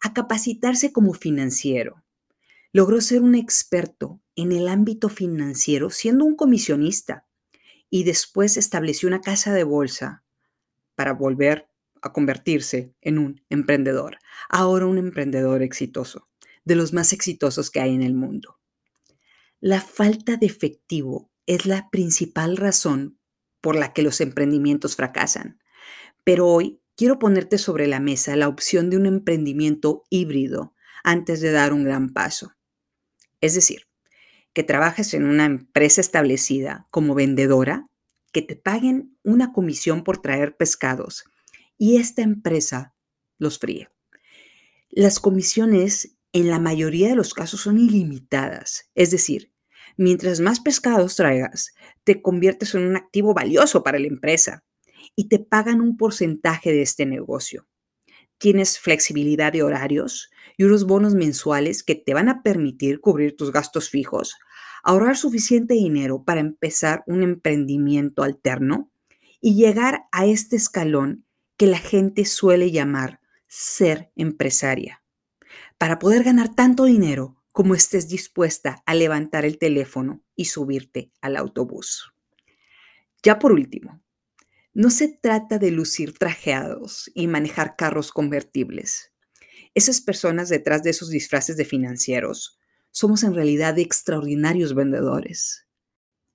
a 0.00 0.12
capacitarse 0.12 0.92
como 0.92 1.14
financiero, 1.14 2.04
Logró 2.74 3.00
ser 3.00 3.22
un 3.22 3.36
experto 3.36 4.20
en 4.34 4.50
el 4.50 4.66
ámbito 4.66 5.08
financiero 5.08 5.90
siendo 5.90 6.24
un 6.24 6.34
comisionista 6.34 7.24
y 7.88 8.02
después 8.02 8.56
estableció 8.56 9.06
una 9.06 9.20
casa 9.20 9.54
de 9.54 9.62
bolsa 9.62 10.24
para 10.96 11.12
volver 11.12 11.68
a 12.04 12.12
convertirse 12.12 12.94
en 13.00 13.18
un 13.18 13.40
emprendedor. 13.48 14.18
Ahora 14.50 14.86
un 14.86 14.98
emprendedor 14.98 15.62
exitoso, 15.62 16.28
de 16.64 16.74
los 16.74 16.92
más 16.92 17.14
exitosos 17.14 17.70
que 17.70 17.80
hay 17.80 17.94
en 17.94 18.02
el 18.02 18.14
mundo. 18.14 18.60
La 19.58 19.80
falta 19.80 20.36
de 20.36 20.44
efectivo 20.44 21.30
es 21.46 21.64
la 21.64 21.88
principal 21.90 22.58
razón 22.58 23.18
por 23.62 23.74
la 23.74 23.94
que 23.94 24.02
los 24.02 24.20
emprendimientos 24.20 24.96
fracasan. 24.96 25.58
Pero 26.24 26.46
hoy 26.46 26.82
quiero 26.94 27.18
ponerte 27.18 27.56
sobre 27.56 27.86
la 27.86 28.00
mesa 28.00 28.36
la 28.36 28.48
opción 28.48 28.90
de 28.90 28.98
un 28.98 29.06
emprendimiento 29.06 30.04
híbrido 30.10 30.74
antes 31.02 31.40
de 31.40 31.52
dar 31.52 31.72
un 31.72 31.84
gran 31.84 32.10
paso. 32.10 32.52
Es 33.40 33.54
decir, 33.54 33.88
que 34.52 34.62
trabajes 34.62 35.14
en 35.14 35.24
una 35.24 35.46
empresa 35.46 36.02
establecida 36.02 36.86
como 36.90 37.14
vendedora, 37.14 37.88
que 38.30 38.42
te 38.42 38.56
paguen 38.56 39.16
una 39.22 39.52
comisión 39.52 40.04
por 40.04 40.20
traer 40.20 40.56
pescados 40.56 41.24
y 41.84 41.98
esta 41.98 42.22
empresa 42.22 42.94
los 43.36 43.58
fríe. 43.58 43.90
Las 44.88 45.20
comisiones 45.20 46.16
en 46.32 46.48
la 46.48 46.58
mayoría 46.58 47.10
de 47.10 47.14
los 47.14 47.34
casos 47.34 47.60
son 47.60 47.76
ilimitadas, 47.76 48.90
es 48.94 49.10
decir, 49.10 49.52
mientras 49.98 50.40
más 50.40 50.60
pescados 50.60 51.16
traigas, 51.16 51.74
te 52.02 52.22
conviertes 52.22 52.74
en 52.74 52.86
un 52.86 52.96
activo 52.96 53.34
valioso 53.34 53.82
para 53.82 53.98
la 53.98 54.06
empresa 54.06 54.64
y 55.14 55.28
te 55.28 55.38
pagan 55.38 55.82
un 55.82 55.98
porcentaje 55.98 56.72
de 56.72 56.80
este 56.80 57.04
negocio. 57.04 57.68
Tienes 58.38 58.78
flexibilidad 58.78 59.52
de 59.52 59.62
horarios 59.62 60.30
y 60.56 60.64
unos 60.64 60.86
bonos 60.86 61.14
mensuales 61.14 61.82
que 61.82 61.96
te 61.96 62.14
van 62.14 62.30
a 62.30 62.42
permitir 62.42 63.00
cubrir 63.00 63.36
tus 63.36 63.52
gastos 63.52 63.90
fijos, 63.90 64.38
ahorrar 64.82 65.18
suficiente 65.18 65.74
dinero 65.74 66.24
para 66.24 66.40
empezar 66.40 67.04
un 67.06 67.22
emprendimiento 67.22 68.22
alterno 68.22 68.90
y 69.42 69.54
llegar 69.54 70.04
a 70.12 70.24
este 70.24 70.56
escalón 70.56 71.26
que 71.56 71.66
la 71.66 71.78
gente 71.78 72.24
suele 72.24 72.70
llamar 72.70 73.20
ser 73.46 74.10
empresaria. 74.16 75.02
Para 75.78 75.98
poder 75.98 76.24
ganar 76.24 76.54
tanto 76.54 76.84
dinero 76.84 77.42
como 77.52 77.74
estés 77.74 78.08
dispuesta 78.08 78.82
a 78.86 78.94
levantar 78.94 79.44
el 79.44 79.58
teléfono 79.58 80.24
y 80.34 80.46
subirte 80.46 81.12
al 81.20 81.36
autobús. 81.36 82.12
Ya 83.22 83.38
por 83.38 83.52
último, 83.52 84.02
no 84.72 84.90
se 84.90 85.06
trata 85.06 85.58
de 85.58 85.70
lucir 85.70 86.18
trajeados 86.18 87.10
y 87.14 87.28
manejar 87.28 87.76
carros 87.76 88.10
convertibles. 88.10 89.12
Esas 89.74 90.00
personas 90.00 90.48
detrás 90.48 90.82
de 90.82 90.90
esos 90.90 91.10
disfraces 91.10 91.56
de 91.56 91.64
financieros 91.64 92.58
somos 92.90 93.22
en 93.22 93.34
realidad 93.34 93.78
extraordinarios 93.78 94.74
vendedores. 94.74 95.66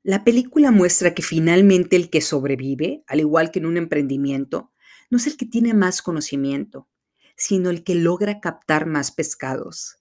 La 0.03 0.23
película 0.23 0.71
muestra 0.71 1.13
que 1.13 1.21
finalmente 1.21 1.97
el 1.97 2.09
que 2.09 2.21
sobrevive, 2.21 3.03
al 3.07 3.19
igual 3.19 3.51
que 3.51 3.59
en 3.59 3.65
un 3.65 3.75
emprendimiento, 3.75 4.71
no 5.09 5.17
es 5.17 5.27
el 5.27 5.37
que 5.37 5.45
tiene 5.45 5.73
más 5.73 6.01
conocimiento, 6.01 6.87
sino 7.35 7.69
el 7.69 7.83
que 7.83 7.95
logra 7.95 8.39
captar 8.39 8.85
más 8.85 9.11
pescados. 9.11 9.97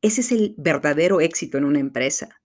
Ese 0.00 0.20
es 0.20 0.32
el 0.32 0.54
verdadero 0.56 1.20
éxito 1.20 1.58
en 1.58 1.64
una 1.64 1.80
empresa. 1.80 2.40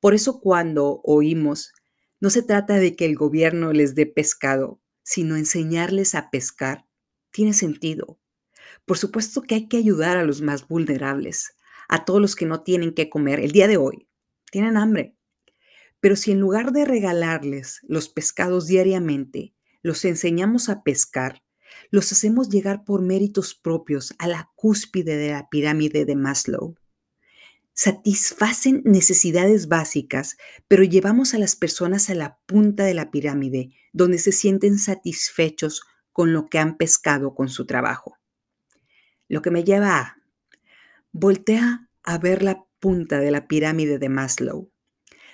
Por 0.00 0.14
eso 0.14 0.40
cuando 0.40 1.00
oímos, 1.04 1.72
no 2.20 2.30
se 2.30 2.42
trata 2.42 2.76
de 2.76 2.96
que 2.96 3.06
el 3.06 3.16
gobierno 3.16 3.72
les 3.72 3.94
dé 3.94 4.06
pescado, 4.06 4.80
sino 5.02 5.36
enseñarles 5.36 6.14
a 6.14 6.30
pescar, 6.30 6.86
tiene 7.30 7.54
sentido. 7.54 8.20
Por 8.84 8.98
supuesto 8.98 9.42
que 9.42 9.54
hay 9.54 9.68
que 9.68 9.78
ayudar 9.78 10.16
a 10.16 10.24
los 10.24 10.42
más 10.42 10.68
vulnerables, 10.68 11.56
a 11.88 12.04
todos 12.04 12.20
los 12.20 12.36
que 12.36 12.46
no 12.46 12.62
tienen 12.62 12.94
que 12.94 13.08
comer 13.10 13.40
el 13.40 13.52
día 13.52 13.68
de 13.68 13.76
hoy, 13.76 14.06
tienen 14.50 14.76
hambre. 14.76 15.16
Pero 16.00 16.16
si 16.16 16.32
en 16.32 16.40
lugar 16.40 16.72
de 16.72 16.84
regalarles 16.84 17.80
los 17.82 18.08
pescados 18.08 18.66
diariamente, 18.66 19.54
los 19.82 20.04
enseñamos 20.04 20.68
a 20.68 20.82
pescar, 20.82 21.42
los 21.90 22.12
hacemos 22.12 22.48
llegar 22.48 22.84
por 22.84 23.02
méritos 23.02 23.54
propios 23.54 24.14
a 24.18 24.28
la 24.28 24.50
cúspide 24.54 25.16
de 25.16 25.32
la 25.32 25.48
pirámide 25.48 26.04
de 26.04 26.16
Maslow. 26.16 26.76
Satisfacen 27.74 28.82
necesidades 28.84 29.68
básicas, 29.68 30.36
pero 30.68 30.84
llevamos 30.84 31.34
a 31.34 31.38
las 31.38 31.56
personas 31.56 32.10
a 32.10 32.14
la 32.14 32.38
punta 32.46 32.84
de 32.84 32.94
la 32.94 33.10
pirámide, 33.10 33.70
donde 33.92 34.18
se 34.18 34.32
sienten 34.32 34.78
satisfechos 34.78 35.82
con 36.12 36.32
lo 36.32 36.48
que 36.48 36.58
han 36.58 36.76
pescado 36.76 37.34
con 37.34 37.48
su 37.48 37.66
trabajo. 37.66 38.18
Lo 39.28 39.40
que 39.40 39.50
me 39.50 39.64
lleva 39.64 39.98
a, 39.98 40.16
voltea 41.12 41.88
a 42.02 42.18
ver 42.18 42.42
la 42.42 42.66
punta 42.78 43.20
de 43.20 43.30
la 43.30 43.46
pirámide 43.48 43.98
de 43.98 44.08
Maslow. 44.08 44.70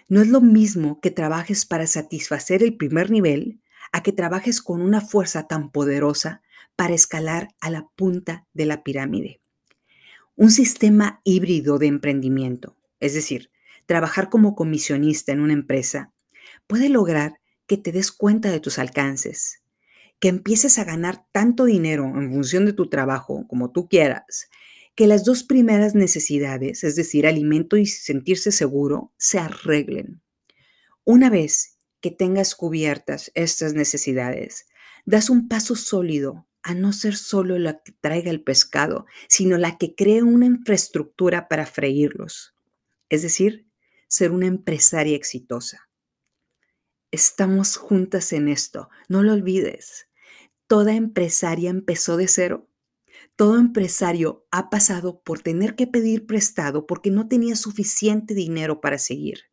No 0.08 0.22
es 0.22 0.28
lo 0.28 0.40
mismo 0.40 1.00
que 1.00 1.10
trabajes 1.10 1.66
para 1.66 1.86
satisfacer 1.86 2.62
el 2.62 2.76
primer 2.76 3.10
nivel 3.10 3.60
a 3.92 4.02
que 4.02 4.12
trabajes 4.12 4.62
con 4.62 4.82
una 4.82 5.00
fuerza 5.00 5.46
tan 5.46 5.70
poderosa 5.70 6.42
para 6.76 6.94
escalar 6.94 7.48
a 7.60 7.70
la 7.70 7.88
punta 7.96 8.46
de 8.54 8.66
la 8.66 8.82
pirámide. 8.82 9.40
Un 10.36 10.50
sistema 10.50 11.20
híbrido 11.24 11.78
de 11.78 11.86
emprendimiento, 11.88 12.76
es 13.00 13.14
decir, 13.14 13.50
trabajar 13.86 14.28
como 14.28 14.54
comisionista 14.54 15.32
en 15.32 15.40
una 15.40 15.54
empresa, 15.54 16.12
puede 16.66 16.88
lograr 16.88 17.40
que 17.66 17.76
te 17.76 17.92
des 17.92 18.12
cuenta 18.12 18.50
de 18.50 18.60
tus 18.60 18.78
alcances, 18.78 19.62
que 20.20 20.28
empieces 20.28 20.78
a 20.78 20.84
ganar 20.84 21.26
tanto 21.32 21.64
dinero 21.64 22.04
en 22.04 22.30
función 22.30 22.66
de 22.66 22.72
tu 22.72 22.88
trabajo 22.88 23.46
como 23.48 23.72
tú 23.72 23.88
quieras, 23.88 24.48
que 24.94 25.06
las 25.06 25.24
dos 25.24 25.44
primeras 25.44 25.94
necesidades, 25.94 26.82
es 26.82 26.96
decir, 26.96 27.26
alimento 27.26 27.76
y 27.76 27.86
sentirse 27.86 28.50
seguro, 28.50 29.12
se 29.16 29.38
arreglen. 29.38 30.22
Una 31.04 31.30
vez 31.30 31.77
que 32.00 32.10
tengas 32.10 32.54
cubiertas 32.54 33.30
estas 33.34 33.74
necesidades, 33.74 34.66
das 35.04 35.30
un 35.30 35.48
paso 35.48 35.74
sólido 35.74 36.46
a 36.62 36.74
no 36.74 36.92
ser 36.92 37.16
solo 37.16 37.58
la 37.58 37.82
que 37.82 37.92
traiga 37.92 38.30
el 38.30 38.42
pescado, 38.42 39.06
sino 39.28 39.58
la 39.58 39.78
que 39.78 39.94
cree 39.94 40.22
una 40.22 40.46
infraestructura 40.46 41.48
para 41.48 41.66
freírlos, 41.66 42.54
es 43.08 43.22
decir, 43.22 43.68
ser 44.08 44.32
una 44.32 44.46
empresaria 44.46 45.16
exitosa. 45.16 45.88
Estamos 47.10 47.76
juntas 47.76 48.32
en 48.32 48.48
esto, 48.48 48.90
no 49.08 49.22
lo 49.22 49.32
olvides. 49.32 50.08
Toda 50.66 50.94
empresaria 50.94 51.70
empezó 51.70 52.18
de 52.18 52.28
cero. 52.28 52.68
Todo 53.34 53.56
empresario 53.58 54.46
ha 54.50 54.68
pasado 54.68 55.22
por 55.22 55.40
tener 55.40 55.74
que 55.74 55.86
pedir 55.86 56.26
prestado 56.26 56.86
porque 56.86 57.10
no 57.10 57.28
tenía 57.28 57.56
suficiente 57.56 58.34
dinero 58.34 58.80
para 58.80 58.98
seguir 58.98 59.47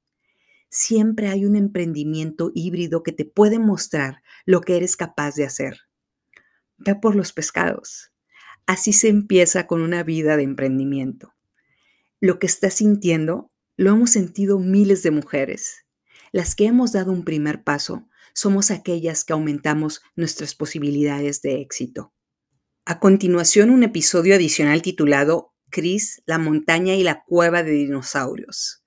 siempre 0.70 1.30
hay 1.30 1.46
un 1.46 1.56
emprendimiento 1.56 2.52
híbrido 2.54 3.04
que 3.04 3.12
te 3.12 3.26
puede 3.26 3.60
mostrar 3.60 4.22
lo 4.46 4.62
que 4.62 4.78
eres 4.78 4.96
capaz 4.96 5.36
de 5.36 5.46
hacer. 5.46 5.82
Ve 6.78 6.96
por 6.96 7.16
los 7.16 7.34
pescados. 7.34 8.12
Así 8.66 8.94
se 8.94 9.10
empieza 9.10 9.68
con 9.68 9.82
una 9.82 10.04
vida 10.04 10.38
de 10.38 10.44
emprendimiento. 10.44 11.34
Lo 12.20 12.40
que 12.40 12.48
estás 12.48 12.76
sintiendo 12.76 13.52
lo 13.78 13.92
hemos 13.92 14.12
sentido 14.12 14.60
miles 14.60 15.04
de 15.04 15.12
mujeres. 15.12 15.86
Las 16.32 16.56
que 16.56 16.66
hemos 16.66 16.92
dado 16.92 17.12
un 17.12 17.24
primer 17.24 17.64
paso 17.64 18.08
somos 18.34 18.72
aquellas 18.72 19.24
que 19.24 19.34
aumentamos 19.34 20.02
nuestras 20.16 20.56
posibilidades 20.56 21.42
de 21.42 21.62
éxito. 21.62 22.14
A 22.86 23.00
continuación, 23.00 23.70
un 23.70 23.84
episodio 23.84 24.36
adicional 24.36 24.82
titulado 24.82 25.54
Cris, 25.70 26.22
la 26.26 26.38
montaña 26.38 26.96
y 26.96 27.04
la 27.04 27.24
cueva 27.24 27.64
de 27.64 27.72
dinosaurios. 27.72 28.85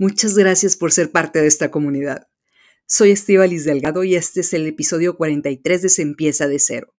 Muchas 0.00 0.36
gracias 0.36 0.76
por 0.76 0.92
ser 0.92 1.10
parte 1.10 1.40
de 1.40 1.48
esta 1.48 1.72
comunidad. 1.72 2.28
Soy 2.86 3.10
Estivalis 3.10 3.64
Delgado 3.64 4.04
y 4.04 4.14
este 4.14 4.42
es 4.42 4.54
el 4.54 4.64
episodio 4.64 5.16
43 5.16 5.82
de 5.82 5.88
Se 5.88 6.02
empieza 6.02 6.46
de 6.46 6.60
cero. 6.60 6.94